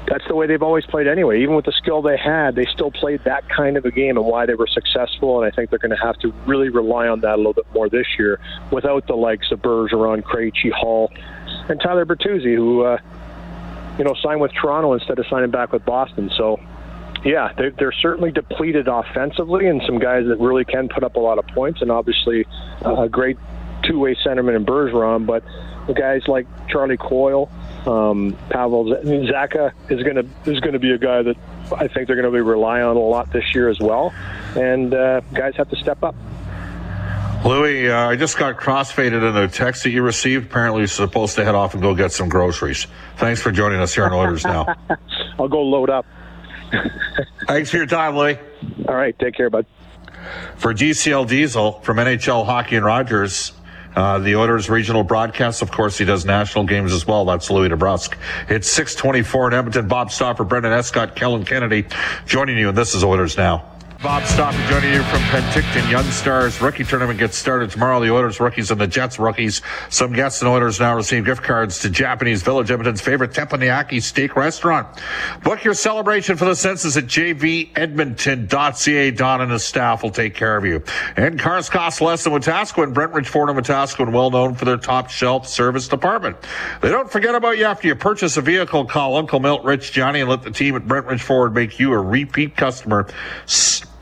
that's 0.09 0.27
the 0.29 0.35
way 0.35 0.47
they've 0.47 0.63
always 0.63 0.85
played 0.85 1.07
anyway. 1.07 1.41
Even 1.43 1.55
with 1.55 1.65
the 1.65 1.73
skill 1.73 2.03
they 2.03 2.17
had, 2.17 2.55
they 2.55 2.67
still 2.67 2.91
played 2.91 3.23
that 3.25 3.49
kind 3.49 3.77
of 3.77 3.85
a 3.85 3.91
game 3.91 4.17
and 4.17 4.27
why 4.27 4.47
they 4.47 4.55
were 4.55 4.67
successful. 4.67 5.43
And 5.43 5.51
I 5.51 5.55
think 5.55 5.71
they're 5.71 5.79
going 5.79 5.97
to 5.97 6.05
have 6.05 6.19
to 6.21 6.33
really 6.47 6.69
rely 6.69 7.09
on 7.09 7.21
that 7.21 7.35
a 7.35 7.37
little 7.37 7.53
bit 7.53 7.67
more 7.73 7.89
this 7.89 8.07
year 8.19 8.41
without 8.71 9.07
the 9.07 9.15
likes 9.15 9.51
of 9.51 9.63
Bergeron, 9.63 10.23
Krejci, 10.23 10.73
Hall, 10.73 11.11
and 11.69 11.81
Tyler 11.81 12.05
Bertuzzi, 12.05 12.55
who, 12.55 12.83
uh, 12.83 12.99
you 13.99 14.05
know, 14.05 14.15
signed 14.23 14.41
with 14.41 14.53
Toronto 14.53 14.93
instead 14.93 15.19
of 15.19 15.27
signing 15.29 15.51
back 15.51 15.73
with 15.73 15.85
Boston. 15.85 16.31
So 16.37 16.61
yeah, 17.25 17.53
they're, 17.57 17.71
they're 17.71 17.93
certainly 17.93 18.31
depleted 18.31 18.87
offensively, 18.87 19.67
and 19.67 19.83
some 19.87 19.99
guys 19.99 20.27
that 20.27 20.39
really 20.39 20.65
can 20.65 20.89
put 20.89 21.03
up 21.03 21.17
a 21.17 21.21
lot 21.21 21.39
of 21.39 21.47
points, 21.49 21.81
and 21.81 21.91
obviously 21.91 22.47
uh, 22.85 23.03
a 23.03 23.09
great 23.09 23.39
two-way 23.85 24.15
centerman 24.27 24.57
in 24.57 24.65
Bergeron. 24.65 25.27
But 25.27 25.43
the 25.87 25.95
guys 25.95 26.23
like 26.29 26.47
Charlie 26.69 26.97
Coyle, 26.97 27.51
um, 27.87 28.37
Pavel 28.51 28.85
Zacha 28.85 29.73
is 29.89 30.03
going 30.03 30.17
to 30.17 30.51
is 30.51 30.61
going 30.61 30.75
to 30.75 30.79
be 30.79 30.91
a 30.91 30.99
guy 30.99 31.23
that 31.23 31.37
I 31.73 31.89
think 31.89 32.07
they're 32.07 32.17
going 32.17 32.31
to 32.31 32.31
be 32.31 32.41
relying 32.41 32.85
on 32.85 32.97
a 32.97 33.01
lot 33.01 33.33
this 33.33 33.55
year 33.55 33.69
as 33.69 33.81
well, 33.81 34.13
and 34.55 34.93
uh, 34.93 35.21
guys 35.33 35.55
have 35.57 35.71
to 35.71 35.77
step 35.77 36.03
up. 36.03 36.15
Louie, 37.45 37.91
uh, 37.91 38.09
I 38.09 38.17
just 38.17 38.39
got 38.39 38.57
crossfaded 38.57 39.29
in 39.29 39.37
a 39.37 39.49
text 39.49 39.85
that 39.85 39.91
you 39.91 40.03
received. 40.03 40.47
Apparently, 40.47 40.81
you're 40.81 40.89
supposed 40.89 41.37
to 41.37 41.45
head 41.45 41.55
off 41.55 41.75
and 41.75 41.83
go 41.83 41.95
get 41.95 42.11
some 42.11 42.31
groceries. 42.31 42.87
Thanks 43.17 43.43
for 43.43 43.53
joining 43.53 43.81
us 43.81 43.95
here 43.95 44.05
on 44.07 44.15
Oilers 44.15 44.45
Now. 44.45 44.75
I'll 45.39 45.49
go 45.49 45.63
load 45.63 45.91
up. 45.91 46.07
Thanks 47.47 47.71
for 47.71 47.77
your 47.77 47.87
time, 47.87 48.17
Lee. 48.17 48.37
All 48.89 48.95
right. 48.95 49.19
Take 49.19 49.35
care, 49.35 49.51
bud. 49.51 49.67
For 50.57 50.73
GCL 50.73 51.29
Diesel 51.29 51.81
from 51.81 51.99
NHL 51.99 52.47
Hockey 52.47 52.77
and 52.77 52.85
Rogers, 52.85 53.53
uh, 53.95 54.19
the 54.19 54.35
Oilers 54.37 54.69
regional 54.69 55.05
broadcast, 55.05 55.63
of 55.63 55.71
course, 55.71 55.99
he 55.99 56.05
does 56.05 56.25
national 56.25 56.65
games 56.65 56.93
as 56.93 57.07
well. 57.07 57.25
That's 57.25 57.51
Louie 57.51 57.69
DeBrusk. 57.69 58.17
It's 58.49 58.69
624 58.69 59.49
in 59.49 59.55
Edmonton. 59.55 59.89
Bob 59.89 60.11
Stauffer, 60.11 60.45
Brendan 60.45 60.73
Escott, 60.73 61.15
Kellen 61.15 61.45
Kennedy 61.45 61.87
joining 62.27 62.59
you, 62.59 62.71
and 62.71 62.79
this 62.79 62.95
is 62.95 63.05
Oilers 63.05 63.37
Now. 63.37 63.74
Bob 64.05 64.23
Stauffer 64.27 64.63
joining 64.69 64.93
you 64.93 65.03
from 65.05 65.21
Penticton. 65.31 65.91
Young 65.91 66.05
Stars 66.11 66.61
rookie 66.61 66.85
tournament 66.85 67.19
gets 67.19 67.39
started 67.39 67.71
tomorrow. 67.71 68.01
The 68.01 68.11
Oilers 68.11 68.39
rookies 68.39 68.71
and 68.71 68.79
the 68.79 68.87
Jets 68.87 69.19
rookies. 69.19 69.63
Some 69.89 70.13
guests 70.13 70.43
and 70.43 70.49
Oilers 70.51 70.79
now 70.79 70.95
receive 70.95 71.25
gift 71.25 71.43
cards 71.43 71.79
to 71.79 71.89
Japanese 71.89 72.43
Village, 72.43 72.71
Edmonton's 72.71 73.01
favorite 73.01 73.31
teppanyaki 73.31 74.03
steak 74.03 74.37
restaurant. 74.37 74.87
Book 75.43 75.65
your 75.65 75.73
celebration 75.73 76.37
for 76.37 76.45
the 76.45 76.55
census 76.55 76.99
at 76.99 77.05
jvedmonton.ca. 77.05 79.11
Don 79.13 79.41
and 79.41 79.51
his 79.51 79.65
staff 79.65 80.03
will 80.03 80.11
take 80.11 80.35
care 80.35 80.59
of 80.59 80.67
you. 80.67 80.83
And 81.17 81.41
cars 81.41 81.71
cost 81.71 82.03
less 82.03 82.25
than 82.25 82.35
Wetaskiwin. 82.35 82.93
Brentridge 82.93 83.29
Ford 83.29 83.49
and 83.49 83.59
Wetaskiwin, 83.59 84.13
well 84.13 84.31
known 84.31 84.55
for 84.55 84.67
their 84.67 84.77
top 84.77 85.09
shelf 85.09 85.49
service 85.49 85.89
department. 85.89 86.37
They 86.83 86.91
don't 86.91 87.11
forget 87.11 87.35
about 87.35 87.57
you 87.57 87.65
after 87.65 87.89
you 87.89 87.95
purchase 87.95 88.37
a 88.37 88.43
vehicle. 88.43 88.85
Call 88.85 89.17
Uncle 89.17 89.41
Milt, 89.41 89.65
Rich, 89.65 89.93
Johnny, 89.93 90.21
and 90.21 90.29
let 90.29 90.43
the 90.43 90.51
team 90.51 90.77
at 90.77 90.83
Brentridge 90.83 91.23
Ford 91.23 91.55
make 91.55 91.79
you 91.79 91.95
a 91.95 91.99
repeat 91.99 92.55
customer. 92.55 93.07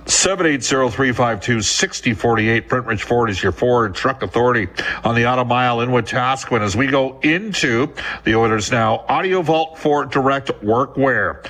780-352-6048. 0.06 2.68
Brent 2.68 3.00
Ford 3.00 3.30
is 3.30 3.42
your 3.42 3.52
Ford 3.52 3.94
truck 3.94 4.22
authority 4.22 4.68
on 5.04 5.14
the 5.14 5.26
Auto 5.26 5.44
Mile 5.44 5.80
in 5.80 5.88
Wetaskiwin 5.90 6.60
as 6.60 6.76
we 6.76 6.86
go 6.86 7.18
into 7.20 7.92
the 8.24 8.34
Oilers 8.34 8.70
Now 8.70 9.04
Audio 9.08 9.42
Vault 9.42 9.78
for 9.78 10.04
Direct 10.04 10.48
Workwear. 10.62 11.44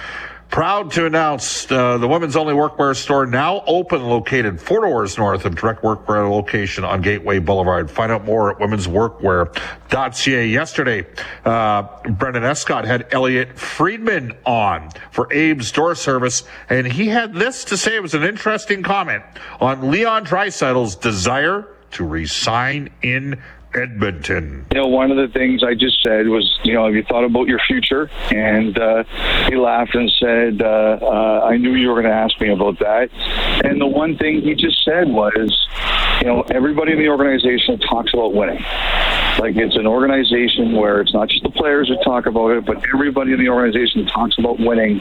Proud 0.52 0.90
to 0.92 1.06
announce 1.06 1.72
uh, 1.72 1.96
the 1.96 2.06
women's 2.06 2.36
only 2.36 2.52
workwear 2.52 2.94
store 2.94 3.24
now 3.24 3.64
open, 3.66 4.04
located 4.04 4.60
four 4.60 4.82
doors 4.82 5.16
north 5.16 5.46
of 5.46 5.54
Direct 5.54 5.82
Workwear 5.82 6.30
location 6.30 6.84
on 6.84 7.00
Gateway 7.00 7.38
Boulevard. 7.38 7.90
Find 7.90 8.12
out 8.12 8.26
more 8.26 8.50
at 8.50 8.58
womensworkwear.ca. 8.58 10.46
Yesterday, 10.46 11.06
uh, 11.46 11.84
Brendan 12.10 12.44
Escott 12.44 12.84
had 12.84 13.06
Elliotte 13.14 13.58
Friedman 13.58 14.36
on 14.44 14.90
for 15.10 15.24
Abe's 15.32 15.72
Door 15.72 15.94
Service, 15.94 16.42
and 16.68 16.86
he 16.86 17.08
had 17.08 17.32
this 17.32 17.64
to 17.64 17.78
say. 17.78 17.96
It 17.96 18.02
was 18.02 18.12
an 18.12 18.22
interesting 18.22 18.82
comment 18.82 19.24
on 19.58 19.90
Leon 19.90 20.26
Draisaitl's 20.26 20.96
desire 20.96 21.66
to 21.92 22.06
resign 22.06 22.90
in 23.00 23.40
Edmonton. 23.74 24.66
You 24.72 24.78
know, 24.78 24.88
one 24.88 25.10
of 25.10 25.16
the 25.16 25.28
things 25.32 25.62
I 25.62 25.74
just 25.74 26.02
said 26.02 26.28
was, 26.28 26.58
you 26.64 26.74
know, 26.74 26.84
have 26.84 26.94
you 26.94 27.02
thought 27.02 27.24
about 27.24 27.48
your 27.48 27.60
future? 27.66 28.10
And 28.30 28.78
uh, 28.78 29.04
he 29.48 29.56
laughed 29.56 29.94
and 29.94 30.10
said, 30.18 30.62
uh, 30.62 30.98
uh, 31.02 31.46
I 31.48 31.56
knew 31.56 31.74
you 31.74 31.88
were 31.88 31.94
going 31.94 32.06
to 32.06 32.16
ask 32.16 32.40
me 32.40 32.50
about 32.50 32.78
that. 32.80 33.10
And 33.64 33.80
the 33.80 33.86
one 33.86 34.16
thing 34.16 34.42
he 34.42 34.54
just 34.54 34.84
said 34.84 35.08
was, 35.08 35.68
you 36.20 36.26
know, 36.26 36.42
everybody 36.50 36.92
in 36.92 36.98
the 36.98 37.08
organization 37.08 37.78
talks 37.78 38.12
about 38.14 38.34
winning. 38.34 38.62
Like 39.38 39.56
it's 39.56 39.76
an 39.76 39.86
organization 39.86 40.72
where 40.72 41.00
it's 41.00 41.12
not 41.12 41.28
just 41.28 41.42
the 41.42 41.50
players 41.50 41.88
that 41.88 42.02
talk 42.04 42.26
about 42.26 42.50
it, 42.52 42.64
but 42.64 42.76
everybody 42.92 43.32
in 43.32 43.38
the 43.38 43.48
organization 43.48 44.06
talks 44.06 44.38
about 44.38 44.58
winning. 44.58 45.00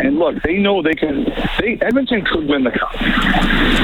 And 0.00 0.18
look, 0.18 0.42
they 0.42 0.58
know 0.58 0.82
they 0.82 0.94
can. 0.94 1.24
They 1.58 1.78
Edmonton 1.80 2.24
could 2.24 2.48
win 2.48 2.64
the 2.64 2.70
cup. 2.70 2.90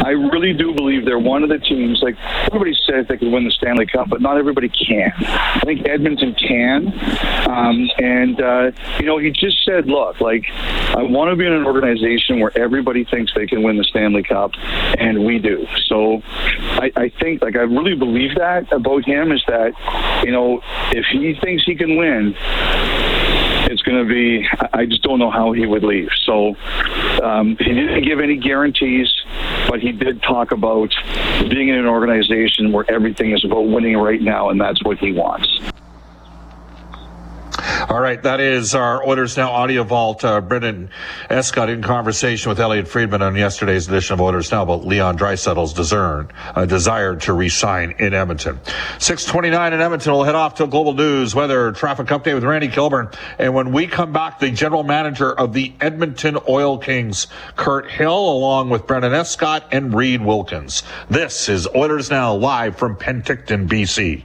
I 0.04 0.10
really 0.10 0.52
do 0.52 0.74
believe 0.74 1.04
they're 1.04 1.18
one 1.18 1.42
of 1.42 1.48
the 1.48 1.58
teams. 1.58 2.00
Like 2.02 2.16
everybody 2.46 2.74
says 2.86 3.06
they 3.08 3.16
could 3.16 3.32
win 3.32 3.44
the 3.44 3.50
Stanley 3.50 3.86
Cup, 3.86 4.08
but 4.08 4.20
not 4.20 4.36
everybody 4.36 4.68
can. 4.68 5.12
I 5.18 5.60
think 5.64 5.88
Edmonton 5.88 6.34
can. 6.34 6.88
Um, 7.48 7.88
and 7.98 8.40
uh, 8.40 8.72
you 8.98 9.06
know, 9.06 9.18
he 9.18 9.30
just 9.30 9.64
said, 9.64 9.86
look, 9.86 10.20
like 10.20 10.44
I 10.50 11.02
want 11.02 11.30
to 11.30 11.36
be 11.36 11.46
in 11.46 11.52
an 11.52 11.64
organization 11.64 12.40
where 12.40 12.56
everybody 12.56 13.04
thinks 13.04 13.32
they 13.34 13.46
can 13.46 13.62
win 13.62 13.76
the 13.76 13.84
Stanley 13.84 14.22
Cup, 14.22 14.52
and 14.98 15.24
we 15.24 15.38
do. 15.38 15.66
So 15.86 16.22
I, 16.26 16.92
I 16.96 17.08
think, 17.08 17.42
like 17.42 17.56
I 17.56 17.62
really 17.62 17.94
believe 17.94 18.34
that 18.36 18.70
about 18.72 19.04
him 19.04 19.32
is 19.32 19.42
that 19.46 19.72
you 20.24 20.32
know, 20.32 20.60
if 20.92 21.04
he 21.12 21.34
thinks 21.40 21.64
he 21.64 21.74
can 21.74 21.96
win, 21.96 22.34
it's 23.70 23.82
going 23.82 24.06
to 24.06 24.08
be. 24.08 24.46
I 24.72 24.86
just 24.86 25.02
don't 25.02 25.18
know 25.18 25.30
how 25.30 25.52
he 25.52 25.66
would 25.66 25.82
leave. 25.82 26.08
So 26.24 26.56
um, 27.22 27.56
he 27.58 27.72
didn't 27.72 28.04
give 28.04 28.20
any 28.20 28.36
guarantees, 28.36 29.12
but 29.68 29.80
he 29.80 29.92
did 29.92 30.22
talk 30.22 30.52
about 30.52 30.94
being 31.48 31.68
in 31.68 31.76
an 31.76 31.86
organization 31.86 32.72
where 32.72 32.84
everything 32.90 33.32
is 33.32 33.44
about 33.44 33.62
winning 33.62 33.96
right 33.96 34.20
now, 34.20 34.50
and 34.50 34.60
that's 34.60 34.82
what 34.84 34.98
he 34.98 35.12
wants. 35.12 35.73
All 37.94 38.00
right, 38.00 38.20
that 38.24 38.40
is 38.40 38.74
our 38.74 39.06
Oilers 39.06 39.36
Now 39.36 39.52
audio 39.52 39.84
vault. 39.84 40.24
Uh, 40.24 40.40
Brendan 40.40 40.90
Escott 41.30 41.70
in 41.70 41.80
conversation 41.80 42.48
with 42.48 42.58
Elliotte 42.58 42.88
Friedman 42.88 43.22
on 43.22 43.36
yesterday's 43.36 43.86
edition 43.86 44.14
of 44.14 44.20
Oilers 44.20 44.50
Now 44.50 44.64
about 44.64 44.84
Leon 44.84 45.16
Draisaitl's 45.16 45.72
desire, 45.72 46.26
uh, 46.56 46.66
desire 46.66 47.14
to 47.14 47.32
resign 47.32 47.94
in 48.00 48.12
Edmonton. 48.12 48.58
629 48.98 49.74
in 49.74 49.80
Edmonton. 49.80 50.12
We'll 50.12 50.24
head 50.24 50.34
off 50.34 50.56
to 50.56 50.66
Global 50.66 50.94
News, 50.94 51.36
weather, 51.36 51.70
traffic 51.70 52.08
update 52.08 52.34
with 52.34 52.42
Randy 52.42 52.66
Kilburn. 52.66 53.10
And 53.38 53.54
when 53.54 53.70
we 53.70 53.86
come 53.86 54.12
back, 54.12 54.40
the 54.40 54.50
general 54.50 54.82
manager 54.82 55.32
of 55.32 55.52
the 55.52 55.72
Edmonton 55.80 56.36
Oil 56.48 56.78
Kings, 56.78 57.28
Kirt 57.54 57.88
Hill, 57.88 58.28
along 58.28 58.70
with 58.70 58.88
Brendan 58.88 59.14
Escott 59.14 59.68
and 59.70 59.94
Reid 59.94 60.20
Wilkins. 60.20 60.82
This 61.10 61.48
is 61.48 61.68
Oilers 61.76 62.10
Now 62.10 62.34
live 62.34 62.76
from 62.76 62.96
Penticton, 62.96 63.68
BC. 63.68 64.24